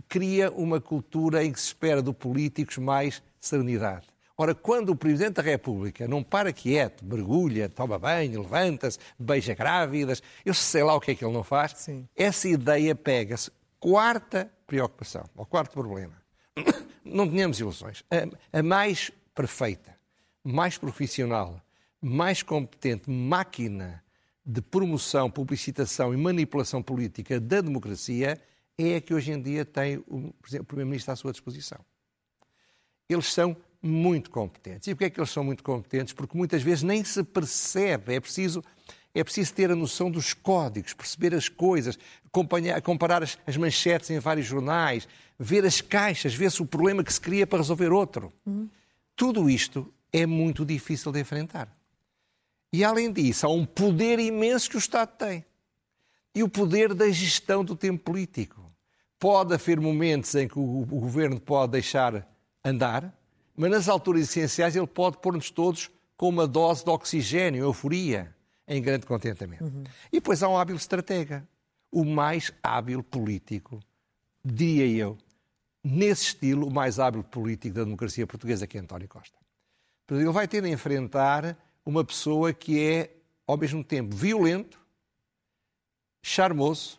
cria 0.08 0.50
uma 0.50 0.80
cultura 0.80 1.44
em 1.44 1.52
que 1.52 1.60
se 1.60 1.66
espera 1.66 2.02
do 2.02 2.14
políticos 2.14 2.78
mais 2.78 3.22
serenidade. 3.40 4.06
Ora, 4.36 4.54
quando 4.54 4.90
o 4.90 4.96
Presidente 4.96 5.34
da 5.34 5.42
República 5.42 6.08
não 6.08 6.22
para 6.22 6.52
quieto, 6.52 7.04
mergulha, 7.04 7.68
toma 7.68 7.98
banho, 7.98 8.42
levanta-se, 8.42 8.98
beija 9.18 9.54
grávidas, 9.54 10.22
eu 10.44 10.54
sei 10.54 10.82
lá 10.82 10.94
o 10.94 11.00
que 11.00 11.12
é 11.12 11.14
que 11.14 11.24
ele 11.24 11.34
não 11.34 11.44
faz, 11.44 11.72
Sim. 11.76 12.08
essa 12.16 12.48
ideia 12.48 12.94
pega-se. 12.94 13.50
Quarta 13.78 14.50
preocupação, 14.66 15.24
ou 15.36 15.44
quarto 15.44 15.72
problema. 15.72 16.14
Não 17.04 17.28
tenhamos 17.28 17.58
ilusões. 17.58 18.04
A, 18.10 18.58
a 18.58 18.62
mais 18.62 19.10
perfeita, 19.34 19.94
mais 20.42 20.78
profissional, 20.78 21.60
mais 22.00 22.42
competente 22.42 23.10
máquina 23.10 24.02
de 24.44 24.62
promoção, 24.62 25.30
publicitação 25.30 26.14
e 26.14 26.16
manipulação 26.16 26.82
política 26.82 27.40
da 27.40 27.60
democracia 27.60 28.40
é 28.78 28.96
a 28.96 29.00
que 29.00 29.14
hoje 29.14 29.32
em 29.32 29.40
dia 29.40 29.64
tem 29.64 29.98
o 30.06 30.32
Primeiro-Ministro 30.64 31.12
à 31.12 31.16
sua 31.16 31.32
disposição. 31.32 31.78
Eles 33.08 33.32
são 33.32 33.56
muito 33.82 34.30
competentes. 34.30 34.86
E 34.86 34.94
porquê 34.94 35.06
é 35.06 35.10
que 35.10 35.20
eles 35.20 35.30
são 35.30 35.42
muito 35.42 35.62
competentes? 35.62 36.12
Porque 36.14 36.36
muitas 36.36 36.62
vezes 36.62 36.82
nem 36.82 37.02
se 37.04 37.22
percebe. 37.24 38.14
É 38.14 38.20
preciso, 38.20 38.62
é 39.14 39.24
preciso 39.24 39.52
ter 39.52 39.70
a 39.70 39.76
noção 39.76 40.10
dos 40.10 40.32
códigos, 40.32 40.94
perceber 40.94 41.34
as 41.34 41.48
coisas, 41.48 41.98
comparar 42.82 43.22
as, 43.22 43.38
as 43.46 43.56
manchetes 43.56 44.10
em 44.10 44.18
vários 44.18 44.46
jornais, 44.46 45.08
ver 45.38 45.64
as 45.64 45.80
caixas, 45.80 46.34
ver 46.34 46.50
se 46.50 46.62
o 46.62 46.66
problema 46.66 47.02
que 47.02 47.12
se 47.12 47.20
cria 47.20 47.46
para 47.46 47.58
resolver 47.58 47.92
outro. 47.92 48.32
Uhum. 48.46 48.68
Tudo 49.16 49.50
isto 49.50 49.92
é 50.12 50.24
muito 50.24 50.64
difícil 50.64 51.10
de 51.10 51.20
enfrentar. 51.20 51.76
E, 52.72 52.84
além 52.84 53.12
disso, 53.12 53.46
há 53.46 53.50
um 53.50 53.66
poder 53.66 54.18
imenso 54.18 54.70
que 54.70 54.76
o 54.76 54.78
Estado 54.78 55.14
tem. 55.16 55.44
E 56.34 56.42
o 56.42 56.48
poder 56.48 56.94
da 56.94 57.10
gestão 57.10 57.62
do 57.62 57.76
tempo 57.76 58.02
político. 58.02 58.61
Pode 59.22 59.54
haver 59.54 59.78
momentos 59.78 60.34
em 60.34 60.48
que 60.48 60.58
o, 60.58 60.80
o 60.80 60.98
governo 60.98 61.38
pode 61.38 61.70
deixar 61.70 62.26
andar, 62.64 63.16
mas 63.56 63.70
nas 63.70 63.88
alturas 63.88 64.22
essenciais 64.22 64.74
ele 64.74 64.88
pode 64.88 65.18
pôr-nos 65.18 65.48
todos 65.48 65.88
com 66.16 66.28
uma 66.28 66.44
dose 66.44 66.82
de 66.82 66.90
oxigênio, 66.90 67.62
euforia, 67.62 68.34
em 68.66 68.82
grande 68.82 69.06
contentamento. 69.06 69.62
Uhum. 69.62 69.84
E 70.08 70.16
depois 70.16 70.42
há 70.42 70.48
um 70.48 70.58
hábil 70.58 70.74
estratega, 70.74 71.46
o 71.88 72.04
mais 72.04 72.52
hábil 72.60 73.00
político, 73.00 73.78
diria 74.44 74.88
eu, 74.88 75.16
nesse 75.84 76.24
estilo, 76.24 76.66
o 76.66 76.74
mais 76.74 76.98
hábil 76.98 77.22
político 77.22 77.76
da 77.76 77.84
democracia 77.84 78.26
portuguesa, 78.26 78.66
que 78.66 78.76
é 78.76 78.80
António 78.80 79.06
Costa. 79.06 79.38
Ele 80.10 80.32
vai 80.32 80.48
ter 80.48 80.62
de 80.62 80.68
enfrentar 80.68 81.56
uma 81.86 82.04
pessoa 82.04 82.52
que 82.52 82.84
é, 82.84 83.14
ao 83.46 83.56
mesmo 83.56 83.84
tempo, 83.84 84.16
violento, 84.16 84.80
charmoso, 86.20 86.98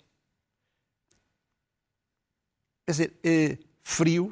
quer 2.85 2.91
dizer, 2.91 3.13
eh, 3.23 3.57
frio, 3.81 4.31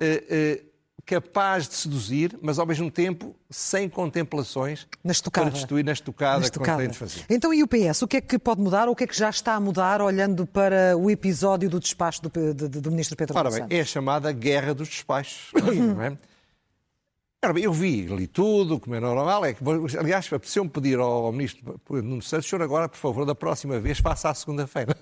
eh, 0.00 0.24
eh, 0.28 0.62
capaz 1.04 1.66
de 1.66 1.74
seduzir, 1.74 2.38
mas 2.42 2.58
ao 2.58 2.66
mesmo 2.66 2.90
tempo 2.90 3.34
sem 3.48 3.88
contemplações 3.88 4.86
na 5.02 5.12
estocada. 5.12 5.46
para 5.46 5.54
destruir 5.54 5.82
na 5.82 5.92
estocada, 5.92 6.40
na 6.40 6.44
estocada. 6.44 6.82
tem 6.82 6.90
de 6.90 6.98
fazer. 6.98 7.24
Então 7.30 7.52
e 7.54 7.62
o 7.62 7.66
PS? 7.66 8.02
O 8.02 8.08
que 8.08 8.18
é 8.18 8.20
que 8.20 8.38
pode 8.38 8.60
mudar 8.60 8.88
ou 8.88 8.92
o 8.92 8.96
que 8.96 9.04
é 9.04 9.06
que 9.06 9.16
já 9.16 9.30
está 9.30 9.54
a 9.54 9.60
mudar 9.60 10.02
olhando 10.02 10.46
para 10.46 10.96
o 10.98 11.10
episódio 11.10 11.70
do 11.70 11.80
despacho 11.80 12.22
do, 12.22 12.54
do, 12.54 12.68
do 12.68 12.90
Ministro 12.90 13.16
Pedro 13.16 13.38
Ora 13.38 13.50
bem, 13.50 13.66
é 13.70 13.80
a 13.80 13.84
chamada 13.86 14.30
guerra 14.32 14.74
dos 14.74 14.88
despachos. 14.88 15.50
não 15.56 16.02
é? 16.02 16.16
Eu 17.62 17.72
vi, 17.72 18.02
li 18.02 18.26
tudo, 18.26 18.80
como 18.80 18.96
é 18.96 19.00
normal. 19.00 19.44
É 19.44 19.54
que, 19.54 19.62
aliás, 19.96 20.26
apeteceu-me 20.26 20.68
pedir 20.68 20.98
ao 20.98 21.30
Ministro 21.30 21.80
Nuno 21.88 22.20
Santos, 22.20 22.48
senhor, 22.48 22.60
agora, 22.62 22.88
por 22.88 22.98
favor, 22.98 23.24
da 23.24 23.34
próxima 23.34 23.78
vez, 23.78 23.98
faça 24.00 24.28
à 24.28 24.34
segunda-feira. 24.34 24.94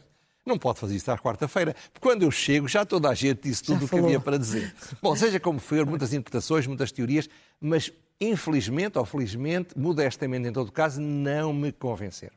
Não 0.46 0.56
pode 0.56 0.78
fazer 0.78 0.94
isso 0.94 1.10
à 1.10 1.18
quarta-feira, 1.18 1.74
porque 1.92 2.00
quando 2.00 2.22
eu 2.22 2.30
chego 2.30 2.68
já 2.68 2.86
toda 2.86 3.10
a 3.10 3.14
gente 3.14 3.42
disse 3.42 3.64
tudo 3.64 3.84
o 3.84 3.88
que 3.88 3.98
havia 3.98 4.20
para 4.20 4.38
dizer. 4.38 4.72
Bom, 5.02 5.16
seja 5.16 5.40
como 5.40 5.58
for, 5.58 5.84
muitas 5.84 6.12
interpretações, 6.12 6.68
muitas 6.68 6.92
teorias, 6.92 7.28
mas 7.60 7.92
infelizmente 8.20 8.96
ou 8.96 9.04
felizmente, 9.04 9.76
modestamente 9.76 10.48
em 10.48 10.52
todo 10.52 10.70
caso, 10.70 11.00
não 11.00 11.52
me 11.52 11.72
convenceram. 11.72 12.36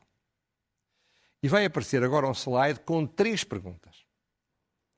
E 1.42 1.48
vai 1.48 1.64
aparecer 1.66 2.04
agora 2.04 2.28
um 2.28 2.34
slide 2.34 2.80
com 2.80 3.06
três 3.06 3.44
perguntas 3.44 4.04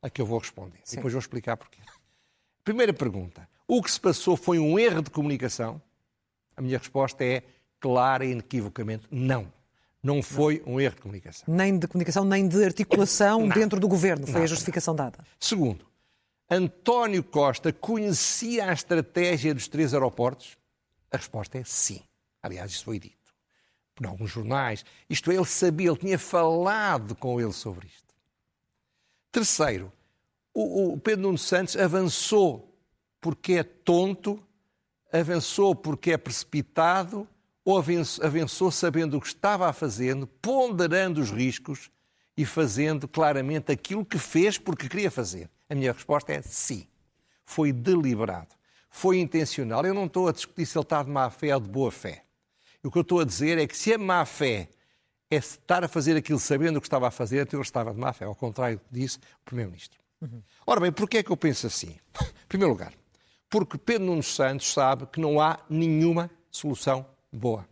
a 0.01 0.09
que 0.09 0.21
eu 0.21 0.25
vou 0.25 0.39
responder. 0.39 0.79
Sim. 0.83 0.95
Depois 0.95 1.13
vou 1.13 1.19
explicar 1.19 1.57
porquê. 1.57 1.81
Primeira 2.63 2.93
pergunta. 2.93 3.47
O 3.67 3.83
que 3.83 3.91
se 3.91 3.99
passou 3.99 4.35
foi 4.35 4.57
um 4.57 4.79
erro 4.79 5.01
de 5.01 5.09
comunicação? 5.09 5.81
A 6.55 6.61
minha 6.61 6.77
resposta 6.77 7.23
é 7.23 7.43
clara 7.79 8.25
e 8.25 8.31
inequivocamente 8.31 9.05
não. 9.11 9.51
Não 10.03 10.21
foi 10.23 10.63
um 10.65 10.79
erro 10.79 10.95
de 10.95 11.01
comunicação. 11.01 11.53
Nem 11.53 11.77
de 11.77 11.87
comunicação, 11.87 12.25
nem 12.25 12.47
de 12.47 12.63
articulação 12.63 13.47
dentro 13.47 13.79
do 13.79 13.87
governo. 13.87 14.25
Foi 14.25 14.43
a 14.43 14.47
justificação 14.47 14.95
dada. 14.95 15.19
Segundo, 15.39 15.85
António 16.49 17.23
Costa 17.23 17.71
conhecia 17.71 18.69
a 18.69 18.73
estratégia 18.73 19.53
dos 19.53 19.67
três 19.67 19.93
aeroportos? 19.93 20.57
A 21.11 21.17
resposta 21.17 21.57
é 21.57 21.63
sim. 21.63 22.01
Aliás, 22.41 22.71
isso 22.71 22.83
foi 22.83 22.99
dito 22.99 23.21
por 23.95 24.07
alguns 24.07 24.31
jornais. 24.31 24.83
Isto 25.09 25.31
é, 25.31 25.35
ele 25.35 25.45
sabia, 25.45 25.89
ele 25.89 25.97
tinha 25.97 26.17
falado 26.17 27.15
com 27.15 27.39
ele 27.39 27.53
sobre 27.53 27.87
isto. 27.87 28.13
Terceiro, 29.31 29.91
o, 30.53 30.93
o 30.93 30.99
Pedro 30.99 31.21
Nuno 31.23 31.37
Santos 31.37 31.77
avançou 31.77 32.75
porque 33.19 33.53
é 33.53 33.63
tonto, 33.63 34.41
avançou 35.13 35.75
porque 35.75 36.11
é 36.11 36.17
precipitado, 36.17 37.27
avançou, 37.65 38.25
avançou 38.25 38.71
sabendo 38.71 39.17
o 39.17 39.21
que 39.21 39.27
estava 39.27 39.67
a 39.67 39.73
fazer, 39.73 40.15
ponderando 40.41 41.21
os 41.21 41.31
riscos 41.31 41.91
e 42.35 42.45
fazendo 42.45 43.07
claramente 43.07 43.71
aquilo 43.71 44.05
que 44.05 44.17
fez 44.17 44.57
porque 44.57 44.89
queria 44.89 45.11
fazer? 45.11 45.49
A 45.69 45.75
minha 45.75 45.93
resposta 45.93 46.33
é 46.33 46.41
sim. 46.41 46.87
Foi 47.45 47.71
deliberado. 47.71 48.55
Foi 48.89 49.19
intencional. 49.19 49.85
Eu 49.85 49.93
não 49.93 50.05
estou 50.05 50.27
a 50.27 50.31
discutir 50.31 50.65
se 50.65 50.77
ele 50.77 50.83
está 50.83 51.03
de 51.03 51.09
má 51.09 51.29
fé 51.29 51.53
ou 51.55 51.61
de 51.61 51.69
boa 51.69 51.91
fé. 51.91 52.23
O 52.83 52.89
que 52.89 52.97
eu 52.97 53.03
estou 53.03 53.19
a 53.19 53.25
dizer 53.25 53.57
é 53.57 53.67
que 53.67 53.77
se 53.77 53.93
a 53.93 53.97
má 53.97 54.25
fé 54.25 54.67
é 55.29 55.35
estar 55.35 55.83
a 55.83 55.87
fazer 55.87 56.17
aquilo 56.17 56.39
sabendo 56.39 56.77
o 56.77 56.81
que 56.81 56.87
estava 56.87 57.07
a 57.07 57.11
fazer, 57.11 57.43
então 57.43 57.59
ele 57.59 57.65
estava 57.65 57.93
de 57.93 57.99
má 57.99 58.11
fé, 58.11 58.25
ao 58.25 58.35
contrário 58.35 58.77
do 58.77 58.81
que 58.81 58.99
disse 58.99 59.17
o 59.17 59.45
Primeiro-Ministro. 59.45 59.99
Uhum. 60.19 60.41
Ora 60.65 60.79
bem, 60.79 60.91
porquê 60.91 61.19
é 61.19 61.23
que 61.23 61.31
eu 61.31 61.37
penso 61.37 61.67
assim? 61.67 61.97
Em 62.19 62.47
primeiro 62.47 62.73
lugar, 62.73 62.93
porque 63.49 63.77
Pedro 63.77 64.07
Nuno 64.07 64.23
Santos 64.23 64.73
sabe 64.73 65.05
que 65.05 65.21
não 65.21 65.39
há 65.39 65.59
nenhuma 65.69 66.29
solução 66.49 67.05
boa. 67.31 67.67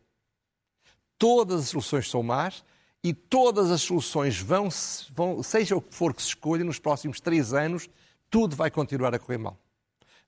Todas 1.17 1.61
as 1.61 1.69
soluções 1.69 2.09
são 2.09 2.23
más 2.23 2.63
e 3.03 3.13
todas 3.13 3.71
as 3.71 3.81
soluções 3.81 4.39
vão, 4.39 4.69
vão, 5.11 5.43
seja 5.43 5.75
o 5.75 5.81
que 5.81 5.93
for 5.93 6.13
que 6.13 6.21
se 6.21 6.29
escolha, 6.29 6.63
nos 6.63 6.79
próximos 6.79 7.19
três 7.19 7.53
anos, 7.53 7.89
tudo 8.29 8.55
vai 8.55 8.69
continuar 8.69 9.13
a 9.13 9.19
correr 9.19 9.37
mal. 9.37 9.57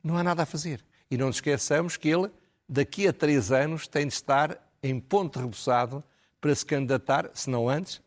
Não 0.04 0.18
há 0.18 0.24
nada 0.24 0.44
a 0.44 0.46
fazer. 0.46 0.84
E 1.10 1.18
não 1.18 1.28
nos 1.28 1.38
esqueçamos 1.38 1.98
que 1.98 2.10
ele, 2.10 2.32
daqui 2.68 3.08
a 3.08 3.14
três 3.14 3.52
anos, 3.52 3.88
tem 3.88 4.08
de 4.08 4.14
estar 4.14 4.58
em 4.82 5.00
ponto 5.00 5.40
rebuçado 5.40 6.04
para 6.40 6.56
se 6.56 6.66
candidatar, 6.66 7.30
se 7.34 7.50
não 7.50 7.70
antes, 7.70 8.02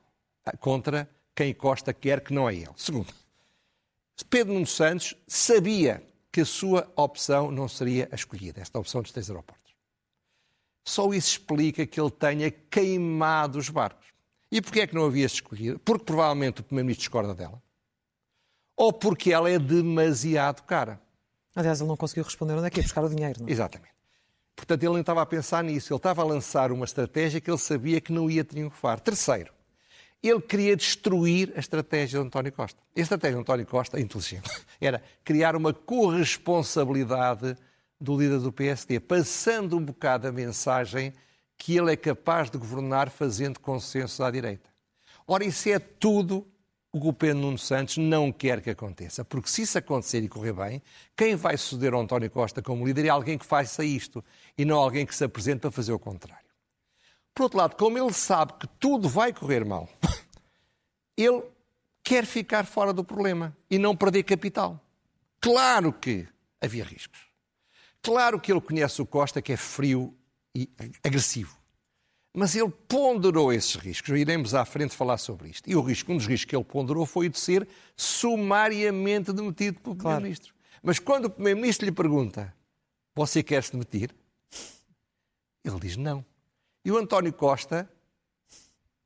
contra 0.59 1.09
quem 1.35 1.55
Costa 1.55 1.93
quer 1.93 2.21
que 2.21 2.33
não 2.33 2.49
é 2.49 2.55
ele. 2.55 2.73
Segundo, 2.77 3.13
Pedro 4.29 4.55
Nuno 4.55 4.67
Santos 4.67 5.15
sabia 5.27 6.03
que 6.33 6.41
a 6.41 6.45
sua 6.45 6.91
opção 6.97 7.51
não 7.51 7.69
seria 7.69 8.09
a 8.11 8.15
escolhida, 8.15 8.61
esta 8.61 8.79
opção 8.79 9.03
dos 9.03 9.13
três 9.13 9.31
aeroportos. 9.31 9.64
Só 10.85 11.13
isso 11.13 11.29
explica 11.29 11.87
que 11.87 11.99
ele 12.01 12.11
tenha 12.11 12.51
queimado 12.51 13.59
os 13.59 13.69
barcos. 13.69 14.07
E 14.53 14.61
porquê 14.61 14.81
é 14.81 14.87
que 14.87 14.95
não 14.95 15.07
havia 15.07 15.27
escolhido? 15.27 15.79
Porque 15.79 16.05
provavelmente 16.05 16.61
o 16.61 16.65
Primeiro-Ministro 16.65 17.03
discorda 17.03 17.35
dela. 17.35 17.61
Ou 18.77 18.93
porque 18.93 19.33
ela 19.33 19.51
é 19.51 19.59
demasiado 19.59 20.63
cara. 20.63 21.01
Aliás, 21.57 21.81
ele 21.81 21.89
não 21.89 21.97
conseguiu 21.97 22.25
responder 22.25 22.55
onde 22.55 22.67
é 22.67 22.71
que 22.71 22.79
ia 22.79 22.83
buscar 22.83 23.05
o 23.05 23.09
dinheiro. 23.09 23.41
Não? 23.41 23.49
É? 23.49 23.53
Exatamente. 23.53 23.95
Portanto, 24.55 24.83
ele 24.83 24.93
não 24.93 25.01
estava 25.01 25.23
a 25.23 25.27
pensar 25.27 25.65
nisso. 25.65 25.93
Ele 25.93 25.99
estava 25.99 26.23
a 26.23 26.25
lançar 26.25 26.71
uma 26.71 26.85
estratégia 26.85 27.41
que 27.41 27.51
ele 27.51 27.59
sabia 27.59 28.01
que 28.01 28.13
não 28.13 28.31
ia 28.31 28.45
triunfar. 28.45 29.01
Terceiro, 29.01 29.53
ele 30.23 30.41
queria 30.41 30.77
destruir 30.77 31.53
a 31.57 31.61
estratégia 31.61 32.21
de 32.21 32.27
António 32.27 32.53
Costa. 32.53 32.81
A 32.97 33.01
estratégia 33.01 33.37
de 33.37 33.41
António 33.41 33.67
Costa, 33.67 34.01
inteligente, 34.01 34.51
era 34.81 35.03
criar 35.25 35.57
uma 35.57 35.73
corresponsabilidade 35.73 37.57
do 38.01 38.17
líder 38.17 38.41
do 38.41 38.53
PSD, 38.53 39.01
passando 39.01 39.77
um 39.77 39.85
bocado 39.85 40.27
a 40.29 40.33
mensagem 40.33 41.13
que 41.57 41.77
ele 41.77 41.93
é 41.93 41.97
capaz 41.97 42.51
de 42.51 42.59
governar 42.59 43.11
fazendo 43.11 43.61
consenso 43.61 44.23
à 44.23 44.31
direita. 44.31 44.69
Ora, 45.27 45.45
isso 45.45 45.69
é 45.69 45.79
tudo 45.79 46.47
o 46.93 47.01
que 47.01 47.09
o 47.09 47.13
Pedro 47.13 47.39
Nuno 47.39 47.59
Santos 47.59 47.97
não 47.97 48.31
quer 48.31 48.61
que 48.61 48.71
aconteça, 48.71 49.25
porque 49.25 49.49
se 49.49 49.63
isso 49.63 49.77
acontecer 49.77 50.23
e 50.23 50.29
correr 50.29 50.53
bem, 50.53 50.83
quem 51.17 51.35
vai 51.35 51.57
suceder 51.57 51.93
ao 51.93 52.01
António 52.01 52.31
Costa 52.31 52.63
como 52.63 52.87
líder 52.87 53.07
é 53.07 53.09
alguém 53.09 53.37
que 53.37 53.45
faça 53.45 53.85
isto 53.85 54.25
e 54.57 54.65
não 54.65 54.79
alguém 54.79 55.05
que 55.05 55.15
se 55.15 55.25
apresente 55.25 55.61
para 55.61 55.73
fazer 55.73 55.93
o 55.93 55.99
contrário. 55.99 56.45
Por 57.35 57.45
outro 57.45 57.59
lado, 57.59 57.75
como 57.75 57.99
ele 57.99 58.13
sabe 58.13 58.53
que 58.61 58.69
tudo 58.79 59.09
vai 59.09 59.33
correr 59.33 59.65
mal, 59.65 59.89
ele 61.17 61.43
quer 62.05 62.27
ficar 62.27 62.65
fora 62.65 62.93
do 62.93 63.03
problema 63.03 63.57
e 63.69 63.77
não 63.77 63.97
perder 63.97 64.23
capital. 64.23 64.81
Claro 65.41 65.93
que 65.93 66.29
havia 66.61 66.85
riscos. 66.85 67.24
Claro 68.05 68.39
que 68.39 68.53
ele 68.53 68.61
conhece 68.61 69.01
o 69.01 69.07
Costa, 69.07 69.41
que 69.41 69.55
é 69.55 69.57
frio 69.57 70.15
e 70.55 70.71
agressivo. 71.03 71.57
Mas 72.37 72.55
ele 72.55 72.71
ponderou 72.87 73.51
esses 73.51 73.77
riscos. 73.77 74.11
Iremos 74.11 74.55
à 74.55 74.65
frente 74.67 74.95
falar 74.95 75.17
sobre 75.17 75.49
isto. 75.49 75.71
E 75.71 75.75
o 75.75 75.81
risco, 75.81 76.13
um 76.13 76.19
dos 76.19 76.27
riscos 76.27 76.45
que 76.45 76.55
ele 76.55 76.65
ponderou 76.65 77.07
foi 77.07 77.29
o 77.29 77.31
de 77.31 77.39
ser 77.39 77.67
sumariamente 77.97 79.33
demitido 79.33 79.81
pelo 79.81 79.97
claro. 79.97 80.21
Primeiro-Ministro. 80.21 80.55
Mas 80.83 80.99
quando 80.99 81.27
o 81.27 81.31
Primeiro-Ministro 81.31 81.87
lhe 81.87 81.93
pergunta: 81.93 82.55
Você 83.15 83.43
quer 83.43 83.63
se 83.63 83.73
demitir? 83.73 84.15
Ele 85.65 85.81
diz 85.81 85.97
não. 85.97 86.23
E 86.85 86.93
o 86.93 86.99
António 86.99 87.33
Costa 87.33 87.89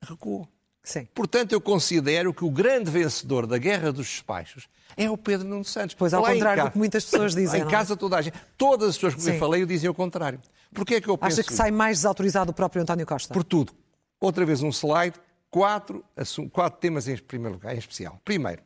recuou. 0.02 0.48
Sim. 0.88 1.06
Portanto, 1.14 1.52
eu 1.52 1.60
considero 1.60 2.32
que 2.32 2.42
o 2.42 2.50
grande 2.50 2.90
vencedor 2.90 3.46
da 3.46 3.58
Guerra 3.58 3.92
dos 3.92 4.06
Despachos 4.06 4.66
é 4.96 5.10
o 5.10 5.18
Pedro 5.18 5.46
Nuno 5.46 5.64
Santos. 5.64 5.94
Pois, 5.94 6.14
ao 6.14 6.22
Lá 6.22 6.32
contrário 6.32 6.64
do 6.64 6.70
que 6.70 6.78
muitas 6.78 7.04
pessoas 7.04 7.34
dizem. 7.36 7.60
Em 7.60 7.66
é? 7.66 7.70
casa, 7.70 7.94
toda 7.94 8.16
a 8.16 8.22
gente. 8.22 8.34
Todas 8.56 8.88
as 8.88 8.94
pessoas 8.96 9.22
que 9.22 9.30
eu 9.30 9.38
falei 9.38 9.66
diziam 9.66 9.90
o 9.90 9.94
contrário. 9.94 10.40
Porquê 10.72 10.94
é 10.94 11.00
que 11.00 11.08
eu 11.08 11.18
penso 11.18 11.40
Acha 11.40 11.46
que 11.46 11.52
sai 11.52 11.70
mais 11.70 11.98
desautorizado 11.98 12.52
o 12.52 12.54
próprio 12.54 12.80
António 12.80 13.06
Costa? 13.06 13.34
Por 13.34 13.44
tudo. 13.44 13.74
Outra 14.18 14.46
vez 14.46 14.62
um 14.62 14.70
slide, 14.70 15.14
quatro, 15.50 16.02
quatro 16.50 16.80
temas 16.80 17.06
em 17.06 17.18
primeiro 17.18 17.56
lugar, 17.56 17.74
em 17.74 17.78
especial. 17.78 18.18
Primeiro, 18.24 18.62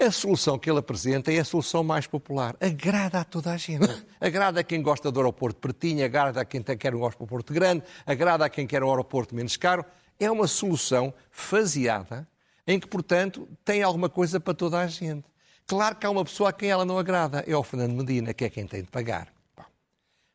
a 0.00 0.10
solução 0.10 0.58
que 0.58 0.70
ele 0.70 0.78
apresenta 0.78 1.30
é 1.30 1.38
a 1.38 1.44
solução 1.44 1.84
mais 1.84 2.06
popular. 2.06 2.56
Agrada 2.62 3.20
a 3.20 3.24
toda 3.24 3.52
a 3.52 3.58
gente. 3.58 3.86
Agrada 4.18 4.60
a 4.60 4.64
quem 4.64 4.80
gosta 4.80 5.12
do 5.12 5.20
aeroporto 5.20 5.60
pertinho, 5.60 6.02
agrada 6.02 6.40
a 6.40 6.46
quem 6.46 6.62
quer 6.62 6.94
um 6.94 7.04
aeroporto 7.04 7.52
grande, 7.52 7.82
agrada 8.06 8.46
a 8.46 8.48
quem 8.48 8.66
quer 8.66 8.82
um 8.82 8.88
aeroporto 8.88 9.34
menos 9.34 9.56
caro. 9.58 9.84
É 10.18 10.30
uma 10.30 10.46
solução 10.46 11.12
faseada 11.30 12.26
em 12.66 12.78
que, 12.78 12.86
portanto, 12.86 13.48
tem 13.64 13.82
alguma 13.82 14.08
coisa 14.08 14.38
para 14.38 14.52
toda 14.52 14.78
a 14.78 14.86
gente. 14.86 15.24
Claro 15.66 15.96
que 15.96 16.06
há 16.06 16.10
uma 16.10 16.24
pessoa 16.24 16.50
a 16.50 16.52
quem 16.52 16.70
ela 16.70 16.84
não 16.84 16.98
agrada, 16.98 17.44
é 17.46 17.56
o 17.56 17.62
Fernando 17.62 17.92
Medina, 17.92 18.34
que 18.34 18.44
é 18.44 18.50
quem 18.50 18.66
tem 18.66 18.82
de 18.82 18.90
pagar. 18.90 19.28
Bom. 19.56 19.64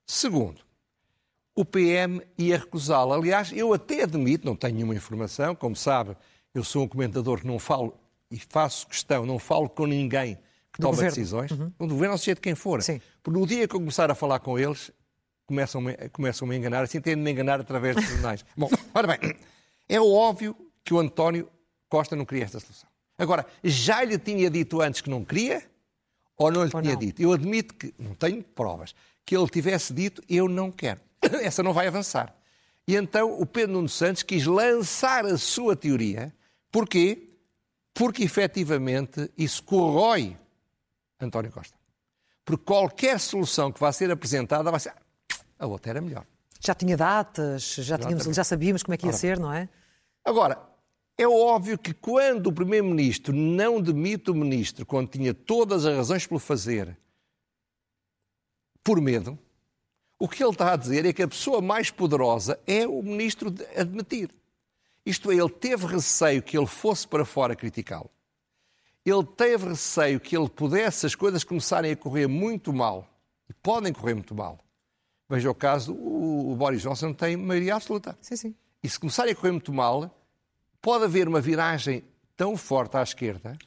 Segundo, 0.05 0.61
o 1.55 1.63
PM 1.63 2.21
ia 2.37 2.57
recusá-la. 2.57 3.15
Aliás, 3.15 3.51
eu 3.51 3.73
até 3.73 4.03
admito, 4.03 4.45
não 4.45 4.55
tenho 4.55 4.75
nenhuma 4.75 4.95
informação, 4.95 5.55
como 5.55 5.75
sabe, 5.75 6.15
eu 6.53 6.63
sou 6.63 6.83
um 6.83 6.87
comentador 6.87 7.41
que 7.41 7.47
não 7.47 7.59
falo 7.59 7.97
e 8.29 8.39
faço 8.39 8.87
questão, 8.87 9.25
não 9.25 9.37
falo 9.37 9.69
com 9.69 9.85
ninguém 9.85 10.37
que 10.71 10.79
toma 10.79 10.93
governo. 10.93 11.11
decisões, 11.11 11.51
uhum. 11.51 11.71
no 11.79 11.87
governo, 11.87 12.13
não 12.13 12.17
seja 12.17 12.35
de 12.35 12.41
quem 12.41 12.55
for. 12.55 12.81
Sim. 12.81 12.99
Porque 13.21 13.39
no 13.39 13.45
dia 13.45 13.67
que 13.67 13.75
eu 13.75 13.79
começar 13.79 14.09
a 14.09 14.15
falar 14.15 14.39
com 14.39 14.57
eles, 14.57 14.91
começam-me 15.45 15.95
começam 16.09 16.47
-me 16.47 16.55
a 16.55 16.57
enganar, 16.57 16.83
assim 16.83 16.99
têm 16.99 17.15
de 17.15 17.21
me 17.21 17.31
enganar 17.31 17.59
através 17.59 17.95
dos 17.95 18.05
jornais. 18.05 18.43
Bom, 18.57 18.69
ora 18.93 19.07
bem, 19.07 19.35
é 19.87 19.99
óbvio 19.99 20.55
que 20.83 20.93
o 20.93 20.99
António 20.99 21.49
Costa 21.89 22.15
não 22.15 22.25
queria 22.25 22.45
esta 22.45 22.59
solução. 22.59 22.89
Agora, 23.17 23.45
já 23.63 24.03
lhe 24.03 24.17
tinha 24.17 24.49
dito 24.49 24.81
antes 24.81 25.01
que 25.01 25.09
não 25.09 25.23
queria 25.23 25.63
ou 26.37 26.51
não 26.51 26.63
lhe 26.63 26.71
ou 26.73 26.81
tinha 26.81 26.93
não. 26.93 26.99
dito? 26.99 27.21
Eu 27.21 27.31
admito 27.31 27.73
que, 27.75 27.93
não 27.97 28.15
tenho 28.15 28.43
provas, 28.43 28.95
que 29.25 29.35
ele 29.35 29.47
tivesse 29.47 29.93
dito 29.93 30.21
eu 30.27 30.47
não 30.47 30.71
quero. 30.71 30.99
Essa 31.41 31.61
não 31.61 31.73
vai 31.73 31.87
avançar. 31.87 32.35
E 32.87 32.95
então 32.95 33.39
o 33.39 33.45
Pedro 33.45 33.73
Nuno 33.73 33.89
Santos 33.89 34.23
quis 34.23 34.45
lançar 34.45 35.25
a 35.25 35.37
sua 35.37 35.75
teoria. 35.75 36.33
Porquê? 36.71 37.29
Porque 37.93 38.23
efetivamente 38.23 39.31
isso 39.37 39.63
corrói 39.63 40.35
António 41.19 41.51
Costa. 41.51 41.77
Porque 42.43 42.65
qualquer 42.65 43.19
solução 43.19 43.71
que 43.71 43.79
vá 43.79 43.91
ser 43.91 44.11
apresentada 44.11 44.69
vai 44.69 44.79
ser. 44.79 44.93
A 45.57 45.65
outra 45.65 45.91
era 45.91 46.01
melhor. 46.01 46.25
Já 46.65 46.73
tinha 46.73 46.95
datas, 46.95 47.75
já, 47.75 47.97
tínhamos, 47.97 48.23
já 48.23 48.43
sabíamos 48.43 48.83
como 48.83 48.93
é 48.93 48.97
que 48.97 49.05
ia 49.05 49.09
Ora, 49.09 49.17
ser, 49.17 49.37
não 49.39 49.51
é? 49.51 49.67
Agora, 50.23 50.61
é 51.17 51.27
óbvio 51.27 51.77
que 51.77 51.93
quando 51.93 52.47
o 52.47 52.53
Primeiro-Ministro 52.53 53.33
não 53.35 53.81
demite 53.81 54.31
o 54.31 54.35
Ministro, 54.35 54.85
quando 54.85 55.09
tinha 55.09 55.33
todas 55.33 55.85
as 55.85 55.95
razões 55.95 56.25
para 56.25 56.37
o 56.37 56.39
fazer, 56.39 56.97
por 58.81 59.01
medo, 59.01 59.37
o 60.17 60.27
que 60.27 60.41
ele 60.41 60.51
está 60.51 60.71
a 60.71 60.77
dizer 60.77 61.05
é 61.05 61.11
que 61.11 61.21
a 61.21 61.27
pessoa 61.27 61.61
mais 61.61 61.91
poderosa 61.91 62.57
é 62.65 62.87
o 62.87 63.03
Ministro 63.03 63.53
a 63.75 63.81
admitir. 63.81 64.33
Isto 65.05 65.31
é, 65.31 65.35
ele 65.35 65.49
teve 65.49 65.85
receio 65.85 66.41
que 66.41 66.57
ele 66.57 66.65
fosse 66.65 67.05
para 67.05 67.25
fora 67.25 67.57
criticá-lo. 67.57 68.09
Ele 69.05 69.25
teve 69.25 69.67
receio 69.67 70.17
que 70.17 70.35
ele 70.35 70.47
pudesse 70.47 71.05
as 71.05 71.13
coisas 71.13 71.43
começarem 71.43 71.91
a 71.91 71.97
correr 71.97 72.27
muito 72.27 72.71
mal, 72.71 73.05
e 73.49 73.53
podem 73.53 73.91
correr 73.91 74.13
muito 74.13 74.33
mal, 74.33 74.59
Veja 75.33 75.49
o 75.49 75.55
caso, 75.55 75.95
o, 75.95 76.55
Boris 76.55 76.83
Johnson 76.83 77.11
tem 77.11 77.35
maioria 77.35 77.73
absoluta. 77.73 78.15
Sim, 78.21 78.35
sim. 78.35 78.55
E 78.83 78.87
se 78.87 78.99
começarem 78.99 79.33
a 79.33 79.35
correr 79.35 79.49
muito 79.49 79.73
mal, 79.73 80.15
pode 80.79 81.05
haver 81.05 81.27
uma 81.27 81.41
viragem 81.41 82.03
tão 82.37 82.55
forte 82.55 82.97
à 82.97 83.01
esquerda, 83.01 83.57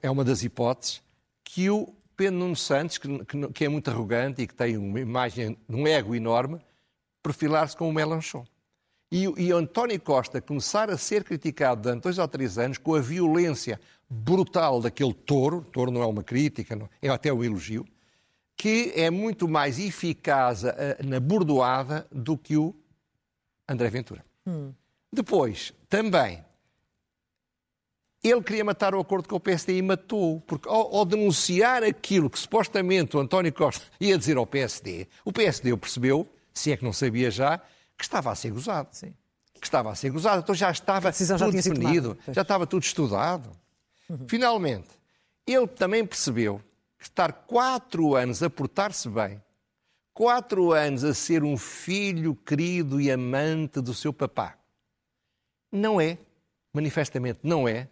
é 0.00 0.10
uma 0.10 0.24
das 0.24 0.42
hipóteses, 0.42 1.02
que 1.44 1.68
o 1.68 1.94
Pedro 2.16 2.38
Nuno 2.38 2.56
Santos, 2.56 2.96
que, 2.96 3.62
é 3.62 3.68
muito 3.68 3.90
arrogante 3.90 4.40
e 4.40 4.46
que 4.46 4.54
tem 4.54 4.78
uma 4.78 5.00
imagem, 5.00 5.58
um 5.68 5.86
ego 5.86 6.14
enorme, 6.14 6.58
perfilar-se 7.22 7.76
com 7.76 7.86
o 7.86 7.92
Melanchon. 7.92 8.46
e, 9.10 9.24
e 9.36 9.52
António 9.52 10.00
Costa 10.00 10.40
começar 10.40 10.88
a 10.88 10.96
ser 10.96 11.24
criticado 11.24 11.82
durante 11.82 12.04
dois 12.04 12.16
ou 12.16 12.26
três 12.26 12.56
anos 12.56 12.78
com 12.78 12.94
a 12.94 13.00
violência 13.00 13.78
brutal 14.08 14.80
daquele 14.80 15.12
touro, 15.12 15.60
touro 15.70 15.90
não 15.90 16.02
é 16.02 16.06
uma 16.06 16.22
crítica, 16.22 16.74
não, 16.74 16.88
é 17.02 17.10
até 17.10 17.30
um 17.30 17.44
elogio, 17.44 17.86
que 18.56 18.92
é 18.94 19.10
muito 19.10 19.48
mais 19.48 19.78
eficaz 19.78 20.62
uh, 20.64 20.68
na 21.04 21.18
bordoada 21.18 22.06
do 22.10 22.36
que 22.36 22.56
o 22.56 22.74
André 23.68 23.90
Ventura. 23.90 24.24
Hum. 24.46 24.72
Depois, 25.12 25.72
também, 25.88 26.44
ele 28.22 28.42
queria 28.42 28.64
matar 28.64 28.94
o 28.94 29.00
acordo 29.00 29.28
com 29.28 29.36
o 29.36 29.40
PSD 29.40 29.78
e 29.78 29.82
matou, 29.82 30.40
porque 30.42 30.68
ao, 30.68 30.96
ao, 30.96 31.04
denunciar 31.04 31.82
aquilo 31.82 32.30
que 32.30 32.38
supostamente 32.38 33.16
o 33.16 33.20
António 33.20 33.52
Costa 33.52 33.84
ia 34.00 34.16
dizer 34.16 34.36
ao 34.36 34.46
PSD, 34.46 35.08
o 35.24 35.32
PSD 35.32 35.76
percebeu, 35.76 36.28
se 36.54 36.70
é 36.70 36.76
que 36.76 36.84
não 36.84 36.92
sabia 36.92 37.30
já, 37.30 37.58
que 37.98 38.04
estava 38.04 38.30
a 38.30 38.34
ser 38.34 38.52
gozado. 38.52 38.88
Sim. 38.92 39.12
Que 39.60 39.66
estava 39.66 39.90
a 39.90 39.94
ser 39.94 40.10
gozado. 40.10 40.40
Então 40.42 40.54
já 40.54 40.70
estava 40.70 41.12
tudo 41.12 41.38
já 41.38 41.50
definido, 41.50 42.18
já 42.30 42.42
estava 42.42 42.66
tudo 42.66 42.82
estudado. 42.82 43.50
Uhum. 44.08 44.26
Finalmente, 44.28 44.88
ele 45.46 45.66
também 45.66 46.04
percebeu 46.04 46.60
que 47.02 47.08
estar 47.08 47.32
quatro 47.32 48.14
anos 48.14 48.42
a 48.42 48.48
portar-se 48.48 49.08
bem, 49.08 49.42
quatro 50.14 50.72
anos 50.72 51.02
a 51.02 51.12
ser 51.12 51.42
um 51.42 51.56
filho 51.56 52.34
querido 52.34 53.00
e 53.00 53.10
amante 53.10 53.80
do 53.80 53.92
seu 53.92 54.12
papá, 54.12 54.56
não 55.70 56.00
é, 56.00 56.18
manifestamente 56.72 57.40
não 57.42 57.66
é, 57.66 57.88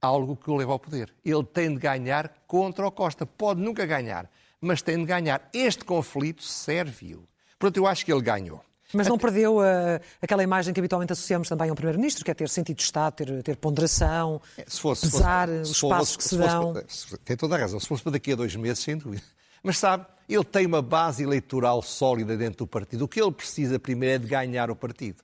algo 0.00 0.36
que 0.36 0.50
o 0.50 0.56
leva 0.56 0.72
ao 0.72 0.78
poder. 0.78 1.12
Ele 1.24 1.44
tem 1.44 1.74
de 1.74 1.78
ganhar 1.78 2.28
contra 2.46 2.86
o 2.86 2.90
Costa. 2.90 3.26
Pode 3.26 3.60
nunca 3.60 3.84
ganhar, 3.84 4.30
mas 4.60 4.80
tem 4.80 4.96
de 4.96 5.04
ganhar. 5.04 5.48
Este 5.52 5.84
conflito 5.84 6.42
serve-o. 6.42 7.28
Portanto, 7.58 7.76
eu 7.76 7.86
acho 7.86 8.04
que 8.04 8.12
ele 8.12 8.22
ganhou. 8.22 8.64
Mas 8.92 9.06
não 9.06 9.16
perdeu 9.18 9.58
uh, 9.58 10.00
aquela 10.20 10.42
imagem 10.42 10.74
que 10.74 10.80
habitualmente 10.80 11.12
associamos 11.12 11.48
também 11.48 11.70
ao 11.70 11.76
Primeiro-Ministro, 11.76 12.24
que 12.24 12.30
é 12.30 12.34
ter 12.34 12.48
sentido 12.48 12.76
de 12.76 12.82
Estado, 12.82 13.14
ter, 13.14 13.42
ter 13.42 13.56
ponderação, 13.56 14.40
é, 14.56 14.64
se 14.66 14.80
fosse, 14.80 15.10
pesar 15.10 15.48
se 15.48 15.58
fosse, 15.58 15.70
os 15.70 15.80
passos 15.80 16.16
que 16.16 16.22
se, 16.22 16.28
se 16.30 16.36
dão. 16.36 16.74
Fosse, 16.74 17.18
tem 17.18 17.36
toda 17.36 17.54
a 17.54 17.58
razão. 17.58 17.78
Se 17.78 17.86
fosse 17.86 18.02
para 18.02 18.12
daqui 18.12 18.32
a 18.32 18.36
dois 18.36 18.54
meses, 18.56 18.82
sem 18.82 18.96
dúvida. 18.96 19.22
Mas 19.62 19.78
sabe, 19.78 20.06
ele 20.28 20.44
tem 20.44 20.66
uma 20.66 20.80
base 20.80 21.22
eleitoral 21.22 21.82
sólida 21.82 22.36
dentro 22.36 22.58
do 22.58 22.66
partido. 22.66 23.04
O 23.04 23.08
que 23.08 23.20
ele 23.20 23.32
precisa 23.32 23.78
primeiro 23.78 24.14
é 24.14 24.18
de 24.18 24.26
ganhar 24.26 24.70
o 24.70 24.76
partido. 24.76 25.22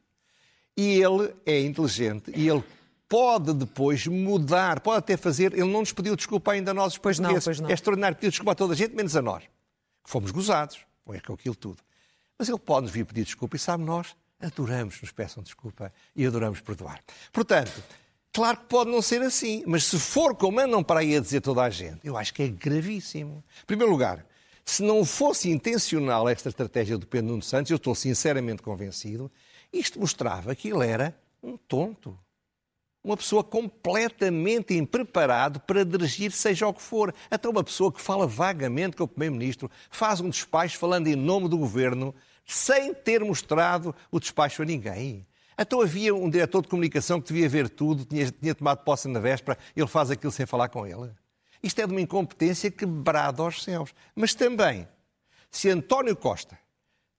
E 0.76 1.00
ele 1.02 1.34
é 1.46 1.60
inteligente 1.62 2.30
e 2.36 2.48
ele 2.48 2.62
pode 3.08 3.54
depois 3.54 4.06
mudar, 4.06 4.80
pode 4.80 4.98
até 4.98 5.16
fazer. 5.16 5.52
Ele 5.52 5.72
não 5.72 5.80
nos 5.80 5.92
pediu 5.92 6.14
desculpa 6.14 6.52
ainda 6.52 6.72
a 6.72 6.74
nós, 6.74 6.98
pois 6.98 7.18
não, 7.18 7.38
pois 7.40 7.60
não. 7.60 7.70
É 7.70 7.72
extraordinário 7.72 8.16
pedir 8.16 8.30
desculpa 8.30 8.52
a 8.52 8.54
toda 8.54 8.74
a 8.74 8.76
gente, 8.76 8.94
menos 8.94 9.16
a 9.16 9.22
nós. 9.22 9.44
Que 10.04 10.10
fomos 10.10 10.30
gozados, 10.30 10.78
ou 11.04 11.14
é 11.14 11.20
com 11.20 11.32
aquilo 11.32 11.54
tudo. 11.54 11.85
Mas 12.38 12.48
ele 12.48 12.58
pode 12.58 12.82
nos 12.82 12.92
vir 12.92 13.04
pedir 13.04 13.24
desculpa 13.24 13.56
e 13.56 13.58
sabe, 13.58 13.82
nós 13.84 14.14
adoramos 14.40 15.00
nos 15.00 15.12
peçam 15.12 15.42
desculpa 15.42 15.92
e 16.14 16.26
adoramos 16.26 16.60
perdoar. 16.60 17.02
Portanto, 17.32 17.82
claro 18.32 18.58
que 18.58 18.64
pode 18.66 18.90
não 18.90 19.00
ser 19.00 19.22
assim, 19.22 19.62
mas 19.66 19.84
se 19.84 19.98
for 19.98 20.34
como 20.34 20.60
andam 20.60 20.82
para 20.82 21.00
aí 21.00 21.16
a 21.16 21.20
dizer 21.20 21.40
toda 21.40 21.62
a 21.62 21.70
gente, 21.70 22.06
eu 22.06 22.16
acho 22.16 22.34
que 22.34 22.42
é 22.42 22.48
gravíssimo. 22.48 23.42
Em 23.62 23.66
primeiro 23.66 23.90
lugar, 23.90 24.26
se 24.64 24.82
não 24.82 25.04
fosse 25.04 25.50
intencional 25.50 26.28
esta 26.28 26.48
estratégia 26.48 26.98
do 26.98 27.06
Pedro 27.06 27.30
Nuno 27.30 27.42
Santos, 27.42 27.70
eu 27.70 27.76
estou 27.76 27.94
sinceramente 27.94 28.62
convencido, 28.62 29.30
isto 29.72 29.98
mostrava 29.98 30.54
que 30.54 30.68
ele 30.68 30.86
era 30.86 31.18
um 31.42 31.56
tonto. 31.56 32.18
Uma 33.06 33.16
pessoa 33.16 33.44
completamente 33.44 34.74
impreparado 34.74 35.60
para 35.60 35.84
dirigir 35.84 36.32
seja 36.32 36.66
o 36.66 36.74
que 36.74 36.82
for. 36.82 37.14
Até 37.30 37.48
uma 37.48 37.62
pessoa 37.62 37.92
que 37.92 38.00
fala 38.00 38.26
vagamente 38.26 38.96
com 38.96 39.04
o 39.04 39.08
Primeiro-Ministro, 39.08 39.70
faz 39.92 40.20
um 40.20 40.28
despacho 40.28 40.76
falando 40.76 41.06
em 41.06 41.14
nome 41.14 41.48
do 41.48 41.56
Governo, 41.56 42.12
sem 42.44 42.92
ter 42.92 43.22
mostrado 43.22 43.94
o 44.10 44.18
despacho 44.18 44.62
a 44.62 44.64
ninguém. 44.64 45.24
Então 45.56 45.80
havia 45.80 46.12
um 46.16 46.28
diretor 46.28 46.62
de 46.62 46.68
comunicação 46.68 47.20
que 47.20 47.28
devia 47.28 47.48
ver 47.48 47.68
tudo, 47.68 48.04
tinha, 48.04 48.28
tinha 48.28 48.56
tomado 48.56 48.82
posse 48.82 49.06
na 49.06 49.20
véspera, 49.20 49.56
ele 49.76 49.86
faz 49.86 50.10
aquilo 50.10 50.32
sem 50.32 50.44
falar 50.44 50.68
com 50.68 50.84
ele. 50.84 51.12
Isto 51.62 51.82
é 51.82 51.86
de 51.86 51.92
uma 51.92 52.00
incompetência 52.00 52.72
quebrada 52.72 53.40
aos 53.40 53.62
céus. 53.62 53.94
Mas 54.16 54.34
também, 54.34 54.88
se 55.48 55.70
António 55.70 56.16
Costa 56.16 56.58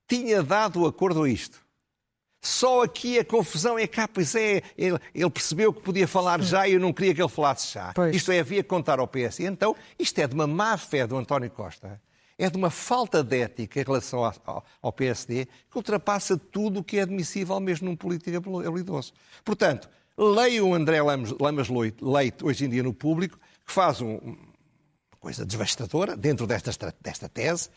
tinha 0.06 0.44
dado 0.44 0.82
o 0.82 0.86
acordo 0.86 1.24
a 1.24 1.30
isto, 1.30 1.66
só 2.42 2.84
aqui 2.84 3.20
a 3.20 3.26
confusão 3.26 3.78
é 3.78 3.88
cá, 3.88 4.08
pois 4.08 4.36
é, 4.36 4.62
ele, 4.78 4.98
ele, 5.14 5.30
percebeu 5.30 5.74
que 5.74 5.82
podia 5.82 6.08
falar 6.08 6.42
já 6.42 6.68
e 6.68 6.74
eu 6.74 6.80
não 6.80 6.94
queria 6.94 7.14
que 7.14 7.22
ele 7.22 7.30
falasse 7.30 7.74
já. 7.74 7.92
Pois. 7.94 8.16
Isto 8.16 8.32
é, 8.32 8.40
havia 8.40 8.64
que 8.64 8.70
contar 8.70 9.00
ao 9.00 9.08
PS. 9.08 9.42
Então, 9.42 9.76
isto 9.98 10.20
é 10.20 10.28
de 10.28 10.34
uma 10.34 10.48
má 10.48 10.78
fé 10.78 11.06
do 11.08 11.18
António 11.18 11.50
Costa, 11.50 12.00
é 12.38 12.50
de 12.50 12.56
uma 12.56 12.70
falta 12.70 13.24
de 13.24 13.42
ética 13.42 13.82
em 13.82 13.84
relação 13.84 14.24
ao, 14.24 14.66
ao 14.82 14.94
PSD 14.94 15.46
que 15.46 15.78
ultrapassa 15.78 16.38
tudo 16.38 16.80
o 16.82 16.84
que 16.84 17.00
é 17.00 17.02
admissível 17.02 17.60
mesmo 17.60 17.90
num 17.90 17.96
político 17.96 18.60
habilidoso. 18.60 19.14
Portanto, 19.44 19.90
leio 20.18 20.68
o 20.68 20.74
André 20.74 21.02
Lamas, 21.02 21.34
Lamas 21.40 21.68
Leite 21.70 22.46
hoje 22.46 22.66
em 22.66 22.70
dia 22.70 22.84
no 22.84 22.94
público, 22.94 23.40
que 23.66 23.74
faz 23.74 24.02
um, 24.02 24.16
uma 24.16 24.38
coisa 25.20 25.46
devastadora 25.46 26.16
dentro 26.16 26.46
desta, 26.46 26.94
desta 27.02 27.28
tese, 27.28 27.70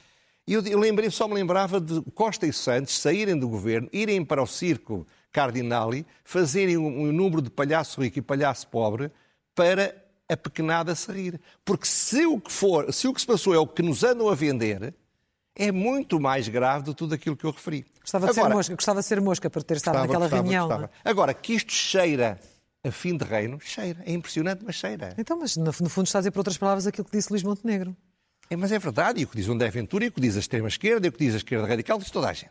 e 0.46 0.54
eu, 0.54 0.62
eu 0.62 0.78
lembrei, 0.78 1.10
só 1.10 1.28
me 1.28 1.34
lembrava 1.34 1.80
de 1.80 2.00
Costa 2.14 2.46
e 2.46 2.52
Santos 2.52 2.98
saírem 2.98 3.38
do 3.38 3.48
governo, 3.48 3.88
irem 3.92 4.24
para 4.24 4.42
o 4.42 4.46
circo 4.46 5.06
Cardinali, 5.32 6.06
fazerem 6.24 6.76
um, 6.76 7.02
um 7.02 7.12
número 7.12 7.40
de 7.40 7.50
palhaço 7.50 8.00
rico 8.00 8.18
e 8.18 8.22
palhaço 8.22 8.66
pobre 8.68 9.10
para 9.54 9.94
a 10.28 10.36
pequenada 10.36 10.94
se 10.94 11.10
rir. 11.12 11.40
Porque 11.64 11.86
se 11.86 12.26
o 12.26 12.40
que 12.40 12.50
for, 12.50 12.92
se 12.92 13.06
o 13.06 13.14
que 13.14 13.20
se 13.20 13.26
passou 13.26 13.54
é 13.54 13.58
o 13.58 13.66
que 13.66 13.82
nos 13.82 14.02
andam 14.02 14.28
a 14.28 14.34
vender, 14.34 14.94
é 15.54 15.70
muito 15.70 16.20
mais 16.20 16.48
grave 16.48 16.84
do 16.84 16.92
que 16.92 16.98
tudo 16.98 17.14
aquilo 17.14 17.36
que 17.36 17.44
eu 17.44 17.50
referi. 17.50 17.84
Gostava 18.00 18.26
de, 18.26 18.32
Agora, 18.32 18.48
ser, 18.48 18.56
mosca, 18.56 18.74
gostava 18.74 19.00
de 19.00 19.06
ser 19.06 19.20
mosca 19.20 19.50
para 19.50 19.62
ter 19.62 19.76
estado 19.76 19.94
gostava, 19.94 20.06
naquela 20.06 20.24
gostava, 20.24 20.42
reunião. 20.42 20.68
Gostava. 20.68 20.90
É? 21.04 21.10
Agora, 21.10 21.34
que 21.34 21.54
isto 21.54 21.72
cheira 21.72 22.40
a 22.82 22.90
fim 22.90 23.16
de 23.16 23.24
reino, 23.24 23.58
cheira. 23.60 24.02
É 24.06 24.12
impressionante, 24.12 24.64
mas 24.64 24.74
cheira. 24.74 25.14
Então, 25.18 25.38
mas 25.38 25.56
no, 25.56 25.64
no 25.64 25.90
fundo 25.90 26.06
está 26.06 26.18
a 26.18 26.22
dizer, 26.22 26.30
por 26.30 26.40
outras 26.40 26.56
palavras, 26.56 26.86
aquilo 26.86 27.04
que 27.04 27.16
disse 27.16 27.30
Luís 27.30 27.42
Montenegro. 27.42 27.94
É, 28.50 28.56
mas 28.56 28.72
é 28.72 28.78
verdade, 28.80 29.20
e 29.20 29.24
o 29.24 29.28
que 29.28 29.36
diz 29.36 29.46
o 29.46 29.52
André 29.52 29.70
Ventura, 29.70 30.04
e 30.04 30.08
o 30.08 30.12
que 30.12 30.20
diz 30.20 30.36
a 30.36 30.40
extrema-esquerda, 30.40 31.06
e 31.06 31.08
o 31.08 31.12
que 31.12 31.24
diz 31.24 31.34
a 31.34 31.36
esquerda 31.36 31.68
radical, 31.68 31.98
diz 32.00 32.10
toda 32.10 32.28
a 32.28 32.32
gente. 32.32 32.50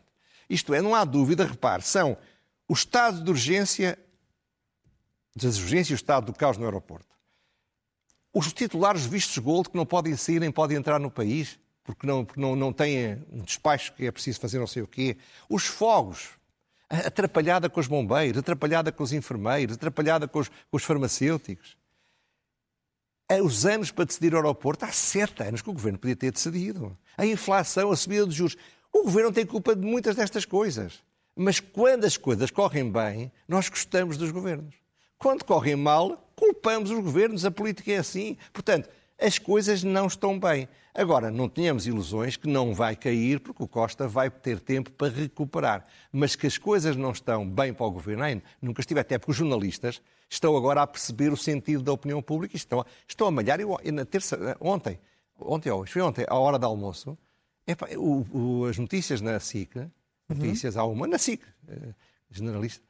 Isto 0.50 0.74
é, 0.74 0.82
não 0.82 0.96
há 0.96 1.04
dúvida, 1.04 1.46
repare, 1.46 1.84
são 1.84 2.18
o 2.70 2.74
estado 2.74 3.22
de 3.22 3.30
urgência, 3.30 4.00
das 5.36 5.58
urgências 5.58 5.90
e 5.90 5.94
o 5.94 5.96
estado 5.96 6.28
do 6.28 6.34
caos 6.34 6.58
no 6.58 6.64
aeroporto. 6.64 7.06
Os 8.34 8.54
titulares 8.54 9.06
vistos 9.06 9.38
gold 9.40 9.70
que 9.70 9.76
não 9.76 9.86
podem 9.86 10.16
sair 10.16 10.40
nem 10.40 10.52
podem 10.52 10.78
entrar 10.78 11.00
no 11.00 11.12
país, 11.12 11.60
porque 11.84 12.08
não, 12.08 12.24
porque 12.24 12.40
não, 12.40 12.56
não 12.56 12.72
têm 12.72 13.22
um 13.30 13.42
despacho 13.42 13.94
que 13.94 14.06
é 14.06 14.12
preciso 14.12 14.40
fazer 14.40 14.58
não 14.58 14.68
sei 14.68 14.82
o 14.84 14.88
quê. 14.88 15.18
Os 15.50 15.66
fogos, 15.66 16.30
atrapalhada 16.88 17.70
com 17.70 17.80
os 17.80 17.88
bombeiros, 17.88 18.38
atrapalhada 18.38 18.90
com 18.90 19.04
os 19.04 19.12
enfermeiros, 19.12 19.76
atrapalhada 19.76 20.30
com 20.30 20.40
os, 20.40 20.48
com 20.48 20.78
os 20.78 20.84
farmacêuticos 20.84 21.79
os 23.38 23.66
anos 23.66 23.92
para 23.92 24.06
decidir 24.06 24.34
o 24.34 24.38
aeroporto, 24.38 24.86
há 24.86 24.92
sete 24.92 25.44
anos 25.44 25.62
que 25.62 25.70
o 25.70 25.74
governo 25.74 26.00
podia 26.00 26.16
ter 26.16 26.32
decidido. 26.32 26.98
A 27.16 27.26
inflação, 27.26 27.92
a 27.92 27.96
subida 27.96 28.26
dos 28.26 28.34
juros. 28.34 28.58
O 28.92 29.04
governo 29.04 29.32
tem 29.32 29.46
culpa 29.46 29.76
de 29.76 29.86
muitas 29.86 30.16
destas 30.16 30.46
coisas. 30.46 31.04
Mas 31.36 31.60
quando 31.60 32.06
as 32.06 32.18
coisas 32.18 32.50
correm 32.50 32.92
bem, 32.92 33.32
nós 33.48 33.70
gostamos 33.70 34.18
dos 34.18 34.32
governos. 34.32 34.74
Quando 35.18 35.46
correm 35.46 35.76
mal, 35.76 36.32
culpamos 36.36 36.90
os 36.90 37.00
governos. 37.00 37.46
A 37.46 37.52
política 37.52 37.92
é 37.92 37.98
assim. 37.98 38.36
Portanto, 38.52 38.90
as 39.22 39.38
coisas 39.38 39.84
não 39.84 40.08
estão 40.08 40.40
bem. 40.40 40.68
Agora, 40.94 41.30
não 41.30 41.48
tenhamos 41.48 41.86
ilusões 41.86 42.36
que 42.36 42.48
não 42.48 42.74
vai 42.74 42.96
cair, 42.96 43.40
porque 43.40 43.62
o 43.62 43.68
Costa 43.68 44.08
vai 44.08 44.30
ter 44.30 44.60
tempo 44.60 44.92
para 44.92 45.14
recuperar. 45.14 45.86
Mas 46.12 46.36
que 46.36 46.48
as 46.48 46.58
coisas 46.58 46.96
não 46.96 47.12
estão 47.12 47.48
bem 47.48 47.74
para 47.74 47.86
o 47.86 47.92
governo, 47.92 48.24
ainda 48.24 48.44
nunca 48.62 48.82
estive, 48.82 49.00
até 49.00 49.18
porque 49.18 49.32
os 49.32 49.38
jornalistas 49.38 50.02
estão 50.30 50.56
agora 50.56 50.82
a 50.84 50.88
perceber 50.88 51.34
o 51.34 51.38
sentido 51.38 51.84
da 51.84 51.92
opinião 51.92 52.22
pública 52.22 52.56
e 52.56 52.58
estão, 52.58 52.86
estão 53.08 53.28
a 53.28 53.32
malhar. 53.32 53.60
Eu, 53.60 53.78
na 53.92 54.06
terça, 54.06 54.56
ontem, 54.60 55.00
ontem 55.40 55.72
hoje, 55.72 55.92
foi 55.92 56.02
ontem, 56.02 56.26
à 56.28 56.36
hora 56.36 56.60
do 56.60 56.66
almoço, 56.66 57.18
epa, 57.66 57.88
o, 57.98 58.26
o, 58.32 58.66
as 58.66 58.78
notícias 58.78 59.22
na 59.22 59.40
SIC, 59.40 59.90
notícias 60.30 60.76
uhum. 60.76 60.82
há 60.82 60.86
uma, 60.86 61.08
na 61.08 61.18
SIC, 61.18 61.42
eh, 61.68 61.94
generalista, 62.30 62.84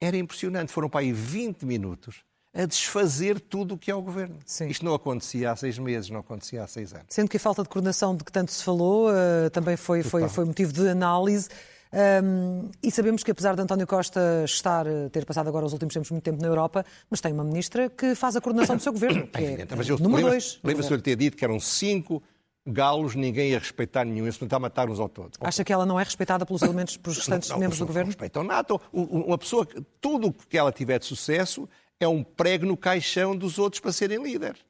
era 0.00 0.16
impressionante. 0.16 0.72
Foram 0.72 0.88
para 0.88 1.00
aí 1.00 1.12
20 1.12 1.64
minutos 1.64 2.24
a 2.54 2.66
desfazer 2.66 3.40
tudo 3.40 3.74
o 3.74 3.78
que 3.78 3.90
é 3.90 3.94
o 3.94 4.02
governo. 4.02 4.38
Sim. 4.44 4.68
Isto 4.68 4.84
não 4.84 4.94
acontecia 4.94 5.50
há 5.50 5.56
seis 5.56 5.78
meses, 5.78 6.10
não 6.10 6.20
acontecia 6.20 6.62
há 6.62 6.66
seis 6.66 6.92
anos. 6.92 7.06
Sendo 7.08 7.30
que 7.30 7.38
a 7.38 7.40
falta 7.40 7.62
de 7.62 7.68
coordenação 7.68 8.14
de 8.14 8.24
que 8.24 8.30
tanto 8.30 8.52
se 8.52 8.62
falou 8.62 9.08
uh, 9.08 9.48
também 9.50 9.76
foi, 9.76 10.02
foi, 10.02 10.28
foi 10.28 10.44
motivo 10.44 10.72
de 10.72 10.86
análise. 10.88 11.48
Um, 11.92 12.70
e 12.82 12.90
sabemos 12.90 13.22
que, 13.22 13.30
apesar 13.30 13.54
de 13.54 13.60
António 13.60 13.86
Costa 13.86 14.42
estar, 14.46 14.86
eh, 14.86 15.10
ter 15.10 15.26
passado 15.26 15.48
agora 15.48 15.66
os 15.66 15.74
últimos 15.74 15.92
tempos 15.92 16.10
muito 16.10 16.24
tempo 16.24 16.40
na 16.40 16.48
Europa, 16.48 16.86
mas 17.10 17.20
tem 17.20 17.32
uma 17.32 17.44
ministra 17.44 17.90
que 17.90 18.14
faz 18.14 18.34
a 18.34 18.40
coordenação 18.40 18.76
do 18.76 18.82
seu 18.82 18.92
governo. 18.92 19.28
Que 19.32 19.44
é, 19.44 19.60
é, 19.60 19.66
mas 19.76 19.88
eu, 19.88 19.98
número 19.98 20.28
dois. 20.28 20.58
Lembra-se 20.64 20.88
de 20.88 21.02
ter 21.02 21.16
dito 21.16 21.36
que 21.36 21.44
eram 21.44 21.60
cinco 21.60 22.22
galos, 22.66 23.14
ninguém 23.14 23.50
ia 23.50 23.58
respeitar 23.58 24.04
nenhum, 24.04 24.24
ia 24.24 24.32
tentar 24.32 24.58
matar 24.58 24.88
uns 24.88 25.00
ao 25.00 25.08
todos. 25.08 25.38
Acha 25.40 25.62
que 25.64 25.72
ela 25.72 25.84
não 25.84 26.00
é 26.00 26.02
respeitada 26.02 26.46
pelos 26.46 26.62
elementos, 26.62 26.96
pelos 26.96 27.18
restantes 27.18 27.48
não, 27.50 27.56
não, 27.56 27.60
membros 27.60 27.78
do 27.78 27.86
governo? 27.86 28.06
Não 28.06 28.12
respeitam 28.12 28.42
nada. 28.42 28.74
Uma 28.92 29.36
pessoa, 29.36 29.66
tudo 30.00 30.28
o 30.28 30.32
que 30.32 30.56
ela 30.56 30.72
tiver 30.72 30.98
de 30.98 31.04
sucesso 31.04 31.68
é 32.00 32.08
um 32.08 32.22
prego 32.22 32.64
no 32.64 32.76
caixão 32.76 33.36
dos 33.36 33.58
outros 33.58 33.80
para 33.80 33.92
serem 33.92 34.22
líderes. 34.22 34.64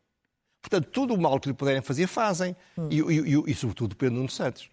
Portanto, 0.60 0.88
tudo 0.90 1.14
o 1.14 1.20
mal 1.20 1.38
que 1.40 1.48
lhe 1.48 1.54
puderem 1.54 1.82
fazer, 1.82 2.06
fazem. 2.06 2.56
Hum. 2.78 2.88
E, 2.90 3.00
e, 3.00 3.34
e, 3.34 3.42
e, 3.48 3.54
sobretudo, 3.54 3.96
Pedro 3.96 4.16
Nuno 4.16 4.28
Santos. 4.28 4.70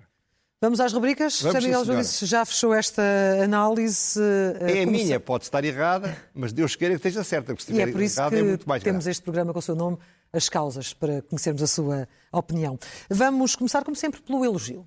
Vamos 0.62 0.82
às 0.82 0.92
rubricas. 0.92 1.42
Vamos, 1.42 1.56
José 1.56 1.68
Miguel 1.68 1.86
sim, 1.86 1.92
Júdice 1.94 2.26
já 2.26 2.44
fechou 2.44 2.74
esta 2.74 3.02
análise. 3.42 4.20
É 4.60 4.82
a 4.82 4.86
Como 4.86 4.92
minha, 4.92 5.06
se- 5.16 5.20
pode 5.20 5.46
estar 5.46 5.64
errada, 5.64 6.18
mas 6.34 6.52
Deus 6.52 6.76
queira 6.76 6.96
que 6.96 6.98
esteja 6.98 7.24
certa, 7.24 7.54
porque 7.54 7.64
se 7.64 7.72
E 7.72 7.76
é 7.76 7.84
estiver 7.84 7.92
por 7.94 8.02
isso 8.02 8.20
errada 8.20 8.36
que 8.36 8.42
é 8.42 8.46
muito 8.46 8.68
mais 8.68 8.84
temos 8.84 9.04
grave. 9.06 9.12
este 9.12 9.24
programa 9.24 9.54
com 9.54 9.60
o 9.60 9.62
seu 9.62 9.76
nome, 9.76 9.98
As 10.34 10.50
Causas, 10.50 10.94
para 10.94 11.22
conhecermos 11.22 11.64
a 11.64 11.68
sua 11.68 12.08
opinião. 12.32 12.78
Vamos 13.10 13.56
começar, 13.56 13.86
como 13.86 13.96
sempre, 13.96 14.22
pelo 14.22 14.44
elogio. 14.44 14.86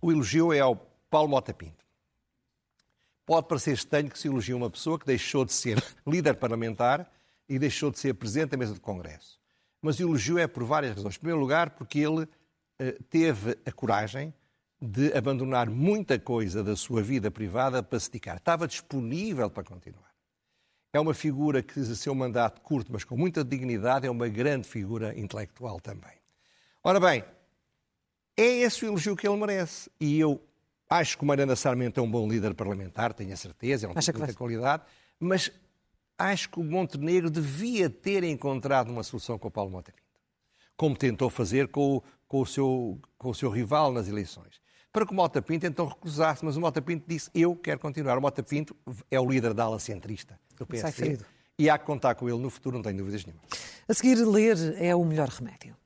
O 0.00 0.10
elogio 0.12 0.52
é 0.52 0.60
ao 0.60 0.76
Paulo 1.10 1.28
Mota 1.30 1.54
Pinto. 1.54 1.84
Pode 3.26 3.48
parecer 3.48 3.72
estranho 3.72 4.10
que 4.10 4.18
se 4.18 4.28
elogia 4.28 4.54
uma 4.56 4.68
pessoa 4.68 4.98
que 4.98 5.06
deixou 5.06 5.44
de 5.44 5.52
ser 5.52 5.82
líder 6.06 6.34
parlamentar 6.34 7.10
e 7.48 7.58
deixou 7.58 7.90
de 7.90 7.98
ser 7.98 8.14
presidente 8.14 8.50
da 8.50 8.56
mesa 8.56 8.74
do 8.74 8.80
Congresso. 8.80 9.38
Mas 9.80 9.98
o 9.98 10.02
elogio 10.02 10.38
é 10.38 10.46
por 10.46 10.64
várias 10.64 10.96
razões. 10.96 11.16
Em 11.16 11.18
primeiro 11.18 11.40
lugar, 11.40 11.70
porque 11.70 11.98
ele 11.98 12.26
eh, 12.78 12.98
teve 13.10 13.58
a 13.66 13.72
coragem 13.72 14.32
de 14.80 15.12
abandonar 15.16 15.68
muita 15.70 16.18
coisa 16.18 16.62
da 16.62 16.76
sua 16.76 17.02
vida 17.02 17.30
privada 17.30 17.82
para 17.82 17.98
se 17.98 18.10
dedicar. 18.10 18.36
Estava 18.36 18.66
disponível 18.66 19.48
para 19.50 19.64
continuar. 19.64 20.12
É 20.92 21.00
uma 21.00 21.14
figura 21.14 21.62
que, 21.62 21.82
seu 21.96 22.14
mandato 22.14 22.60
curto, 22.60 22.92
mas 22.92 23.02
com 23.02 23.16
muita 23.16 23.42
dignidade, 23.42 24.06
é 24.06 24.10
uma 24.10 24.28
grande 24.28 24.68
figura 24.68 25.18
intelectual 25.18 25.80
também. 25.80 26.12
Ora 26.82 27.00
bem, 27.00 27.24
é 28.36 28.42
esse 28.42 28.84
o 28.84 28.88
elogio 28.88 29.16
que 29.16 29.26
ele 29.26 29.36
merece. 29.36 29.90
E 29.98 30.20
eu 30.20 30.40
acho 30.88 31.16
que 31.16 31.24
o 31.24 31.26
Mariana 31.26 31.56
Sarmento 31.56 31.98
é 31.98 32.02
um 32.02 32.10
bom 32.10 32.28
líder 32.28 32.54
parlamentar, 32.54 33.12
tenho 33.12 33.32
a 33.32 33.36
certeza, 33.36 33.86
é 33.86 33.90
um 33.90 33.94
tipo 33.94 34.26
de 34.26 34.34
qualidade, 34.34 34.84
mas 35.18 35.50
acho 36.18 36.48
que 36.48 36.60
o 36.60 36.64
Montenegro 36.64 37.30
devia 37.30 37.90
ter 37.90 38.24
encontrado 38.24 38.90
uma 38.90 39.02
solução 39.02 39.38
com 39.38 39.48
o 39.48 39.50
Paulo 39.50 39.70
Mota 39.70 39.92
Pinto, 39.92 40.20
como 40.76 40.96
tentou 40.96 41.28
fazer 41.28 41.68
com 41.68 41.96
o, 41.96 42.02
com 42.26 42.40
o 42.40 42.46
seu, 42.46 43.00
com 43.18 43.30
o 43.30 43.34
seu 43.34 43.50
rival 43.50 43.92
nas 43.92 44.08
eleições. 44.08 44.60
Para 44.92 45.04
que 45.04 45.12
o 45.12 45.14
Mota 45.14 45.42
Pinto 45.42 45.66
então 45.66 45.86
recusasse, 45.86 46.44
mas 46.44 46.56
o 46.56 46.60
Mota 46.60 46.80
Pinto 46.80 47.04
disse: 47.08 47.28
Eu 47.34 47.56
quero 47.56 47.80
continuar. 47.80 48.16
O 48.16 48.20
Mota 48.20 48.42
Pinto 48.44 48.76
é 49.10 49.18
o 49.18 49.28
líder 49.28 49.52
da 49.52 49.64
ala 49.64 49.80
centrista 49.80 50.38
do 50.56 50.64
PSD 50.64 51.18
e 51.58 51.68
há 51.68 51.78
que 51.78 51.84
contar 51.84 52.14
com 52.14 52.28
ele 52.28 52.38
no 52.38 52.50
futuro, 52.50 52.76
não 52.76 52.82
tenho 52.82 52.98
dúvidas 52.98 53.24
nenhuma. 53.24 53.42
A 53.88 53.94
seguir, 53.94 54.16
ler 54.16 54.56
é 54.80 54.94
o 54.94 55.04
melhor 55.04 55.28
remédio. 55.28 55.76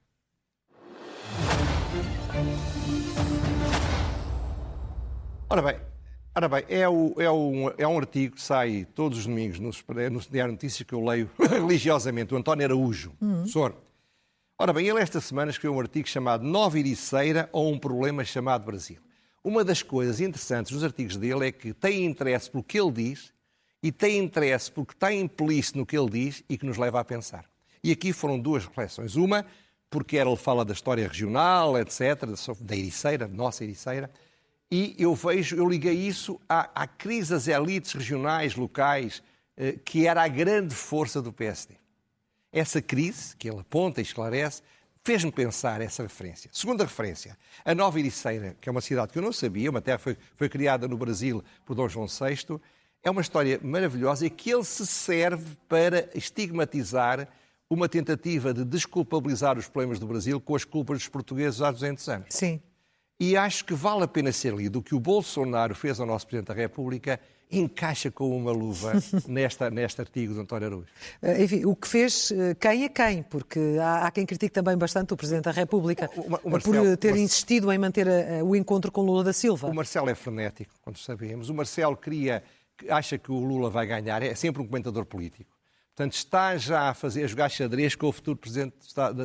Ora 5.51 5.63
bem, 5.63 5.81
ora 6.39 6.49
bem 6.49 6.65
é, 6.69 6.89
o- 6.89 7.15
é 7.19 7.31
um, 7.31 7.69
é 7.77 7.87
um 7.87 7.99
artigo 7.99 8.37
que 8.37 8.43
sai 8.43 8.87
todos 8.95 9.19
os 9.19 9.27
domingos 9.27 9.59
no, 9.59 9.71
no 10.11 10.21
Diário 10.31 10.53
Notícias 10.53 10.87
que 10.87 10.95
eu 10.95 11.05
leio 11.05 11.29
religiosamente, 11.39 12.33
o 12.33 12.37
António 12.37 12.65
Araújo, 12.65 13.11
professor. 13.19 13.75
Ora 14.61 14.73
bem, 14.73 14.87
ele 14.89 15.01
esta 15.01 15.21
semana 15.21 15.51
escreveu 15.51 15.77
um 15.77 15.81
artigo 15.81 16.09
chamado 16.09 16.45
Nova 16.45 16.79
Ericeira 16.79 17.49
ou 17.53 17.73
um 17.73 17.79
problema 17.79 18.25
chamado 18.25 18.65
Brasil. 18.65 18.99
Uma 19.43 19.65
das 19.65 19.83
coisas 19.83 20.21
interessantes 20.21 20.73
dos 20.73 20.83
artigos 20.85 21.17
dele 21.17 21.47
é 21.49 21.53
que 21.53 21.73
tem 21.73 22.05
interesse 22.05 22.51
pelo 22.51 22.63
que 22.63 22.79
ele 22.79 22.91
diz 22.93 23.33
e 23.83 23.91
tem 23.93 24.19
interesse 24.19 24.71
porque 24.71 24.95
está 24.95 25.13
implícito 25.13 25.79
no 25.79 25.87
que 25.87 25.97
ele 25.97 26.11
diz 26.11 26.43
e 26.49 26.57
que 26.59 26.67
nos 26.67 26.77
leva 26.77 26.99
a 27.01 27.05
pensar. 27.05 27.45
E 27.83 27.93
aqui 27.93 28.13
foram 28.13 28.39
duas 28.39 28.65
reflexões. 28.65 29.15
Uma, 29.17 29.47
porque 29.89 30.17
ele 30.17 30.37
fala 30.37 30.65
da 30.65 30.73
história 30.73 31.07
regional, 31.07 31.79
etc., 31.79 32.25
da 32.61 32.77
Ericeira, 32.77 33.29
nossa 33.29 33.63
Ericeira, 33.65 34.11
e 34.71 34.95
eu 34.99 35.15
vejo, 35.15 35.57
eu 35.57 35.69
liguei 35.69 35.95
isso 35.95 36.41
à, 36.49 36.83
à 36.83 36.87
crise 36.87 37.31
das 37.31 37.49
elites 37.49 37.93
regionais, 37.93 38.55
locais, 38.55 39.23
eh, 39.57 39.77
que 39.85 40.07
era 40.07 40.23
a 40.23 40.29
grande 40.29 40.75
força 40.75 41.23
do 41.23 41.33
PSD. 41.33 41.75
Essa 42.53 42.83
crise, 42.83 43.35
que 43.37 43.49
ele 43.49 43.61
aponta 43.61 44.01
e 44.01 44.03
esclarece, 44.03 44.63
fez-me 45.03 45.33
pensar 45.33 45.81
essa 45.81 46.03
referência. 46.03 46.51
Segunda 46.53 46.85
referência, 46.85 47.37
a 47.65 47.75
Nova 47.75 47.99
Ericeira, 47.99 48.57
que 48.61 48.69
é 48.69 48.73
uma 48.73 48.83
cidade 48.83 49.11
que 49.13 49.19
eu 49.19 49.23
não 49.23 49.33
sabia, 49.33 49.71
uma 49.71 49.81
terra 49.81 49.99
foi, 49.99 50.17
foi 50.37 50.49
criada 50.51 50.87
no 50.87 50.99
Brasil 50.99 51.43
por 51.65 51.75
Dom 51.75 51.89
João 51.89 52.07
VI, 52.07 52.61
é 53.03 53.11
uma 53.11 53.23
história 53.23 53.59
maravilhosa 53.63 54.27
e 54.27 54.31
que 54.31 54.51
ele 54.51 54.65
se 54.65 54.87
serve 54.87 55.57
para 55.67 56.11
estigmatizar 56.15 57.27
uma 57.71 57.89
tentativa 57.89 58.53
de 58.53 58.65
desculpabilizar 58.65 59.59
os 59.59 59.69
problemas 59.69 59.99
do 59.99 60.07
Brasil 60.07 60.41
com 60.41 60.55
as 60.55 60.65
culpas 60.65 60.99
dos 60.99 61.09
portugueses 61.09 61.63
há 61.63 61.71
200 61.71 62.09
anos. 62.09 62.27
Sim. 62.31 62.61
E 63.21 63.37
acho 63.37 63.65
que 63.65 63.75
vale 63.75 64.05
a 64.05 64.09
pena 64.09 64.31
ser 64.31 64.55
lido. 64.55 64.79
O 64.79 64.83
que 64.83 64.95
o 64.95 65.01
Bolsonaro 65.01 65.75
fez 65.75 65.99
ao 65.99 66.07
nosso 66.07 66.27
Presidente 66.27 66.49
da 66.49 66.55
República 66.55 67.19
encaixa 67.51 68.11
com 68.13 68.37
uma 68.37 68.53
luva 68.53 68.93
nesta, 69.27 69.71
neste 69.71 70.01
artigo 70.01 70.35
de 70.35 70.41
António 70.41 70.69
Araújo. 70.69 70.87
Eh, 71.23 71.43
Enfim, 71.45 71.65
o 71.65 71.75
que 71.75 71.89
fez 71.89 72.31
eh, 72.31 72.55
quem 72.55 72.85
é 72.85 72.89
quem, 72.89 73.23
porque 73.25 73.59
há, 73.81 74.07
há 74.07 74.11
quem 74.13 74.25
critique 74.25 74.53
também 74.53 74.77
bastante 74.77 75.15
o 75.15 75.17
Presidente 75.17 75.45
da 75.47 75.51
República 75.51 76.09
O- 76.15 76.21
o- 76.21 76.25
o 76.25 76.37
eh, 76.37 76.39
por 76.39 76.51
Marcelo- 76.53 76.87
eh, 76.93 76.97
ter 76.97 77.17
insistido 77.17 77.73
em 77.73 77.79
manter 77.79 78.07
eh, 78.07 78.41
o 78.43 78.55
encontro 78.55 78.93
com 78.93 79.01
Lula 79.01 79.25
da 79.25 79.33
Silva. 79.33 79.67
O 79.67 79.75
Marcelo 79.75 80.09
é 80.11 80.15
frenético, 80.15 80.73
quando 80.83 80.99
sabemos. 80.99 81.49
O 81.49 81.55
Marcelo 81.55 81.97
queria, 81.97 82.45
acha 82.91 83.19
que 83.19 83.33
o 83.33 83.39
Lula 83.41 83.69
vai 83.71 83.87
ganhar, 83.87 84.23
é 84.23 84.35
sempre 84.37 84.63
um 84.63 84.67
comentador 84.67 85.07
político. 85.07 85.51
Portanto, 85.97 86.13
está 86.13 86.57
já 86.59 86.91
a 86.91 86.95
fazer, 86.95 87.25
a 87.25 87.27
jogar 87.27 87.49
xadrez 87.49 87.97
com 87.97 88.07
o 88.09 88.13
futuro 88.13 88.37
Presidente 88.37 88.75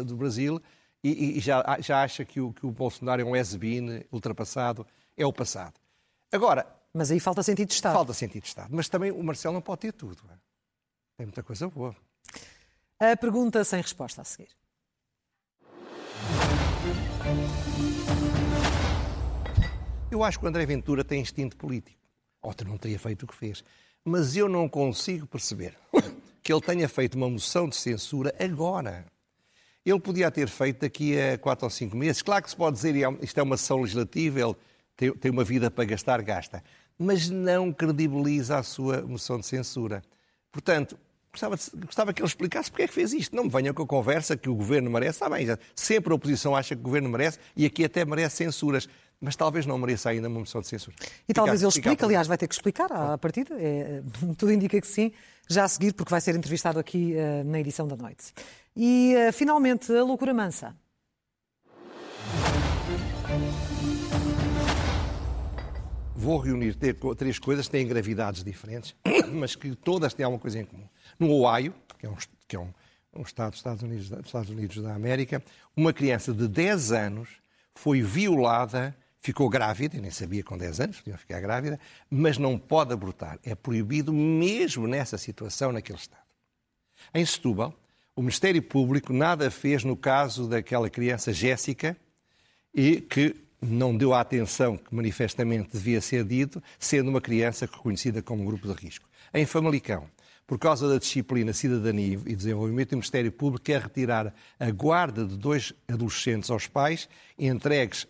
do 0.05 0.15
Brasil 0.15 0.59
e, 1.03 1.37
e 1.37 1.39
já, 1.39 1.77
já 1.79 2.01
acha 2.01 2.23
que 2.23 2.39
o, 2.39 2.53
que 2.53 2.65
o 2.65 2.71
Bolsonaro 2.71 3.21
é 3.21 3.25
um 3.25 3.33
has-been 3.33 4.05
ultrapassado, 4.11 4.87
é 5.17 5.25
o 5.25 5.33
passado. 5.33 5.73
Agora, 6.31 6.65
Mas 6.93 7.11
aí 7.11 7.19
falta 7.19 7.43
sentido 7.43 7.67
de 7.67 7.73
Estado. 7.73 7.93
falta 7.93 8.13
sentido 8.13 8.43
de 8.43 8.47
Estado. 8.47 8.69
Mas 8.71 8.87
também 8.87 9.11
o 9.11 9.21
Marcelo 9.21 9.53
não 9.53 9.61
pode 9.61 9.81
ter 9.81 9.93
tudo. 9.93 10.17
é? 10.31 10.35
Tem 11.17 11.25
muita 11.25 11.43
coisa 11.43 11.67
boa. 11.67 11.95
A 12.99 13.17
pergunta 13.17 13.63
sem 13.63 13.81
resposta 13.81 14.21
a 14.21 14.23
seguir. 14.23 14.49
Eu 20.09 20.23
acho 20.23 20.39
que 20.39 20.45
o 20.45 20.47
André 20.47 20.65
Ventura 20.65 21.03
tem 21.03 21.21
instinto 21.21 21.57
político. 21.57 21.99
Outro 22.41 22.67
não 22.67 22.77
teria 22.77 22.99
feito 22.99 23.23
o 23.23 23.27
que 23.27 23.35
fez. 23.35 23.63
Mas 24.05 24.35
eu 24.35 24.47
não 24.47 24.69
consigo 24.69 25.25
perceber 25.25 25.75
que 26.43 26.53
ele 26.53 26.61
tenha 26.61 26.87
feito 26.87 27.15
uma 27.15 27.29
moção 27.29 27.67
de 27.67 27.75
censura 27.75 28.33
agora. 28.39 29.05
Ele 29.85 29.99
podia 29.99 30.31
ter 30.31 30.47
feito 30.47 30.81
daqui 30.81 31.19
a 31.19 31.37
quatro 31.37 31.65
ou 31.65 31.69
cinco 31.69 31.95
meses. 31.97 32.21
Claro 32.21 32.43
que 32.43 32.49
se 32.49 32.55
pode 32.55 32.75
dizer, 32.77 32.95
isto 33.21 33.37
é 33.39 33.43
uma 33.43 33.57
sessão 33.57 33.81
legislativa, 33.81 34.39
ele 34.39 34.55
tem, 34.95 35.11
tem 35.13 35.31
uma 35.31 35.43
vida 35.43 35.69
para 35.69 35.83
gastar, 35.83 36.21
gasta. 36.21 36.63
Mas 36.97 37.29
não 37.29 37.71
credibiliza 37.73 38.57
a 38.57 38.63
sua 38.63 39.01
moção 39.01 39.39
de 39.39 39.45
censura. 39.45 40.01
Portanto, 40.51 40.97
gostava, 41.31 41.55
gostava 41.85 42.13
que 42.13 42.21
ele 42.21 42.27
explicasse 42.27 42.69
porque 42.71 42.83
é 42.83 42.87
que 42.87 42.93
fez 42.93 43.11
isto. 43.11 43.35
Não 43.35 43.43
me 43.45 43.49
venham 43.49 43.73
com 43.73 43.83
a 43.83 43.87
conversa 43.87 44.37
que 44.37 44.47
o 44.47 44.55
governo 44.55 44.89
merece. 44.89 45.17
Está 45.17 45.29
bem, 45.29 45.45
já- 45.45 45.57
sempre 45.75 46.13
a 46.13 46.15
oposição 46.15 46.55
acha 46.55 46.75
que 46.75 46.81
o 46.81 46.83
governo 46.83 47.09
merece 47.09 47.39
e 47.55 47.65
aqui 47.65 47.83
até 47.83 48.05
merece 48.05 48.37
censuras. 48.37 48.87
Mas 49.21 49.35
talvez 49.35 49.65
não 49.65 49.77
mereça 49.77 50.09
ainda 50.09 50.27
uma 50.27 50.39
moção 50.39 50.59
de 50.61 50.67
censura. 50.67 50.95
E 51.27 51.33
talvez 51.33 51.59
Fica- 51.59 51.65
ele 51.67 51.71
fica 51.73 51.89
a 51.89 51.93
explique, 51.93 52.05
aliás, 52.05 52.27
vai 52.27 52.37
ter 52.37 52.47
que 52.47 52.53
explicar 52.53 52.91
à 52.91 53.17
partida, 53.17 53.55
é, 53.57 54.01
tudo 54.37 54.51
indica 54.51 54.79
que 54.81 54.87
sim, 54.87 55.11
já 55.47 55.63
a 55.63 55.67
seguir, 55.67 55.93
porque 55.93 56.09
vai 56.11 56.19
ser 56.21 56.35
entrevistado 56.35 56.79
aqui 56.79 57.15
eh, 57.15 57.43
na 57.43 57.59
edição 57.59 57.87
da 57.87 57.95
noite. 57.95 58.33
E, 58.75 59.13
eh, 59.15 59.31
finalmente, 59.31 59.91
a 59.93 60.03
loucura 60.03 60.33
mansa. 60.33 60.75
Vou 66.15 66.37
reunir 66.37 66.77
três 67.17 67.37
coisas 67.39 67.65
que 67.65 67.71
têm 67.71 67.87
gravidades 67.87 68.43
diferentes, 68.43 68.95
mas 69.33 69.55
que 69.55 69.75
todas 69.75 70.13
têm 70.13 70.23
alguma 70.23 70.39
coisa 70.39 70.59
em 70.59 70.65
comum. 70.65 70.87
No 71.19 71.29
Ohio, 71.31 71.73
que 71.99 72.05
é 72.05 72.09
um, 72.09 72.15
que 72.47 72.55
é 72.55 72.59
um, 72.59 72.69
um 73.13 73.21
estado 73.23 73.49
dos 73.51 73.59
Estados 73.59 73.83
Unidos, 73.83 74.09
dos 74.09 74.25
Estados 74.25 74.49
Unidos 74.49 74.81
da 74.81 74.93
América, 74.93 75.43
uma 75.75 75.91
criança 75.91 76.31
de 76.31 76.47
10 76.47 76.91
anos 76.93 77.29
foi 77.75 78.01
violada, 78.01 78.95
ficou 79.23 79.49
grávida, 79.49 79.99
nem 80.01 80.11
sabia 80.11 80.43
com 80.43 80.57
10 80.57 80.81
anos, 80.81 80.99
podia 80.99 81.17
ficar 81.17 81.39
grávida, 81.39 81.79
mas 82.09 82.37
não 82.37 82.59
pode 82.59 82.91
abortar. 82.91 83.39
É 83.41 83.55
proibido 83.55 84.11
mesmo 84.11 84.85
nessa 84.85 85.17
situação, 85.17 85.71
naquele 85.71 85.97
estado. 85.97 86.21
Em 87.13 87.25
Setúbal, 87.25 87.73
o 88.13 88.21
Ministério 88.21 88.61
Público 88.61 89.13
nada 89.13 89.49
fez 89.49 89.85
no 89.85 89.95
caso 89.95 90.45
daquela 90.45 90.89
criança 90.89 91.31
Jéssica 91.31 91.95
e 92.73 92.99
que 92.99 93.33
não 93.61 93.95
deu 93.95 94.13
a 94.13 94.19
atenção 94.19 94.75
que 94.75 94.93
manifestamente 94.93 95.69
devia 95.71 96.01
ser 96.01 96.25
dito, 96.25 96.61
sendo 96.77 97.09
uma 97.09 97.21
criança 97.21 97.65
reconhecida 97.65 98.21
como 98.21 98.43
grupo 98.43 98.67
de 98.67 98.73
risco. 98.73 99.07
Em 99.33 99.45
Famalicão, 99.45 100.05
por 100.45 100.59
causa 100.59 100.89
da 100.89 100.99
disciplina, 100.99 101.53
cidadania 101.53 102.19
e 102.25 102.35
desenvolvimento, 102.35 102.91
o 102.91 102.95
Ministério 102.97 103.31
Público 103.31 103.63
quer 103.63 103.83
retirar 103.83 104.35
a 104.59 104.69
guarda 104.69 105.25
de 105.25 105.37
dois 105.37 105.73
adolescentes 105.87 106.51
aos 106.51 106.67
pais, 106.67 107.07
entregues 107.39 108.05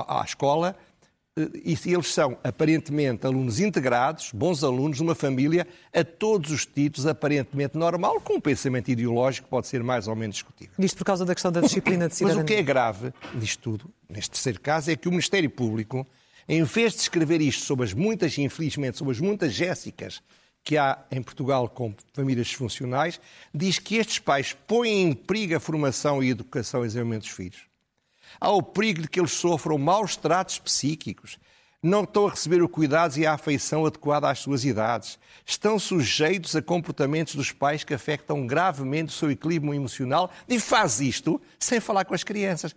à, 0.00 0.20
à 0.20 0.24
escola, 0.24 0.76
eh, 1.38 1.50
e 1.64 1.92
eles 1.92 2.12
são 2.12 2.38
aparentemente 2.42 3.26
alunos 3.26 3.60
integrados, 3.60 4.30
bons 4.32 4.64
alunos, 4.64 5.00
numa 5.00 5.14
família, 5.14 5.66
a 5.92 6.02
todos 6.02 6.50
os 6.50 6.64
títulos, 6.64 7.06
aparentemente 7.06 7.76
normal, 7.76 8.20
com 8.20 8.34
um 8.34 8.40
pensamento 8.40 8.90
ideológico 8.90 9.44
que 9.46 9.50
pode 9.50 9.66
ser 9.66 9.82
mais 9.82 10.08
ou 10.08 10.16
menos 10.16 10.36
discutível. 10.36 10.74
Isto 10.78 10.96
por 10.96 11.04
causa 11.04 11.24
da 11.24 11.34
questão 11.34 11.52
da 11.52 11.60
disciplina 11.60 12.08
de 12.08 12.12
Mas 12.14 12.18
cidadania. 12.18 12.42
o 12.42 12.46
que 12.46 12.54
é 12.54 12.62
grave 12.62 13.12
nisto 13.34 13.60
tudo, 13.60 13.90
neste 14.08 14.30
terceiro 14.30 14.60
caso, 14.60 14.90
é 14.90 14.96
que 14.96 15.08
o 15.08 15.10
Ministério 15.10 15.50
Público, 15.50 16.06
em 16.48 16.62
vez 16.62 16.94
de 16.94 17.00
escrever 17.00 17.40
isto 17.40 17.64
sobre 17.64 17.84
as 17.84 17.92
muitas, 17.92 18.38
infelizmente, 18.38 18.96
sobre 18.96 19.12
as 19.12 19.20
muitas 19.20 19.52
Jéssicas 19.52 20.22
que 20.64 20.76
há 20.76 20.98
em 21.12 21.22
Portugal 21.22 21.68
com 21.68 21.94
famílias 22.12 22.52
funcionais, 22.52 23.20
diz 23.54 23.78
que 23.78 23.96
estes 23.96 24.18
pais 24.18 24.56
põem 24.66 25.02
em 25.02 25.12
perigo 25.12 25.54
a 25.54 25.60
formação 25.60 26.20
e 26.20 26.26
a 26.26 26.30
educação 26.30 26.82
e 26.82 26.88
desenvolvimento 26.88 27.22
dos 27.22 27.30
filhos. 27.30 27.75
Há 28.40 28.50
o 28.50 28.62
perigo 28.62 29.02
de 29.02 29.08
que 29.08 29.20
eles 29.20 29.32
sofram 29.32 29.78
maus 29.78 30.16
tratos 30.16 30.58
psíquicos, 30.58 31.38
não 31.82 32.02
estão 32.02 32.26
a 32.26 32.30
receber 32.30 32.62
o 32.62 32.68
cuidado 32.68 33.16
e 33.16 33.26
a 33.26 33.34
afeição 33.34 33.86
adequada 33.86 34.28
às 34.28 34.40
suas 34.40 34.64
idades, 34.64 35.18
estão 35.44 35.78
sujeitos 35.78 36.56
a 36.56 36.62
comportamentos 36.62 37.34
dos 37.34 37.52
pais 37.52 37.84
que 37.84 37.94
afetam 37.94 38.46
gravemente 38.46 39.10
o 39.10 39.16
seu 39.16 39.30
equilíbrio 39.30 39.74
emocional 39.74 40.30
e 40.48 40.58
faz 40.58 41.00
isto 41.00 41.40
sem 41.58 41.80
falar 41.80 42.04
com 42.04 42.14
as 42.14 42.24
crianças. 42.24 42.74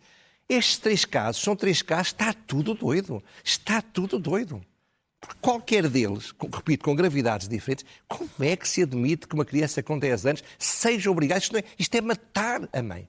Estes 0.48 0.78
três 0.78 1.06
casos 1.06 1.42
são 1.42 1.56
três 1.56 1.82
casos, 1.82 2.08
está 2.08 2.34
tudo 2.34 2.74
doido. 2.74 3.24
Está 3.44 3.82
tudo 3.82 4.18
doido. 4.18 4.62
Porque 5.20 5.36
qualquer 5.42 5.88
deles, 5.88 6.34
repito, 6.54 6.86
com 6.86 6.96
gravidades 6.96 7.48
diferentes, 7.48 7.86
como 8.08 8.30
é 8.40 8.56
que 8.56 8.68
se 8.68 8.84
admite 8.84 9.28
que 9.28 9.36
uma 9.36 9.46
criança 9.46 9.84
com 9.84 10.00
10 10.00 10.26
anos 10.26 10.44
seja 10.58 11.12
obrigada? 11.12 11.40
Isto, 11.40 11.58
é, 11.58 11.64
isto 11.78 11.96
é 11.96 12.02
matar 12.02 12.68
a 12.72 12.82
mãe. 12.82 13.08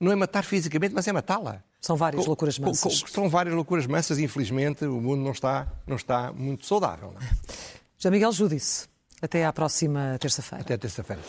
Não 0.00 0.12
é 0.12 0.14
matar 0.14 0.44
fisicamente, 0.44 0.94
mas 0.94 1.08
é 1.08 1.12
matá-la. 1.12 1.62
São 1.80 1.96
várias 1.96 2.26
loucuras 2.26 2.58
mansas. 2.58 3.04
São 3.08 3.28
várias 3.28 3.54
loucuras 3.54 3.86
mansas 3.86 4.18
e, 4.18 4.24
infelizmente, 4.24 4.84
o 4.84 5.00
mundo 5.00 5.22
não 5.22 5.32
está, 5.32 5.66
não 5.86 5.96
está 5.96 6.32
muito 6.32 6.66
saudável. 6.66 7.12
Não 7.12 7.20
é? 7.20 7.30
Já 7.98 8.10
Miguel 8.10 8.32
Júdice, 8.32 8.88
até 9.22 9.46
à 9.46 9.52
próxima 9.52 10.16
terça-feira. 10.20 10.62
Até 10.62 10.76
terça-feira. 10.76 11.22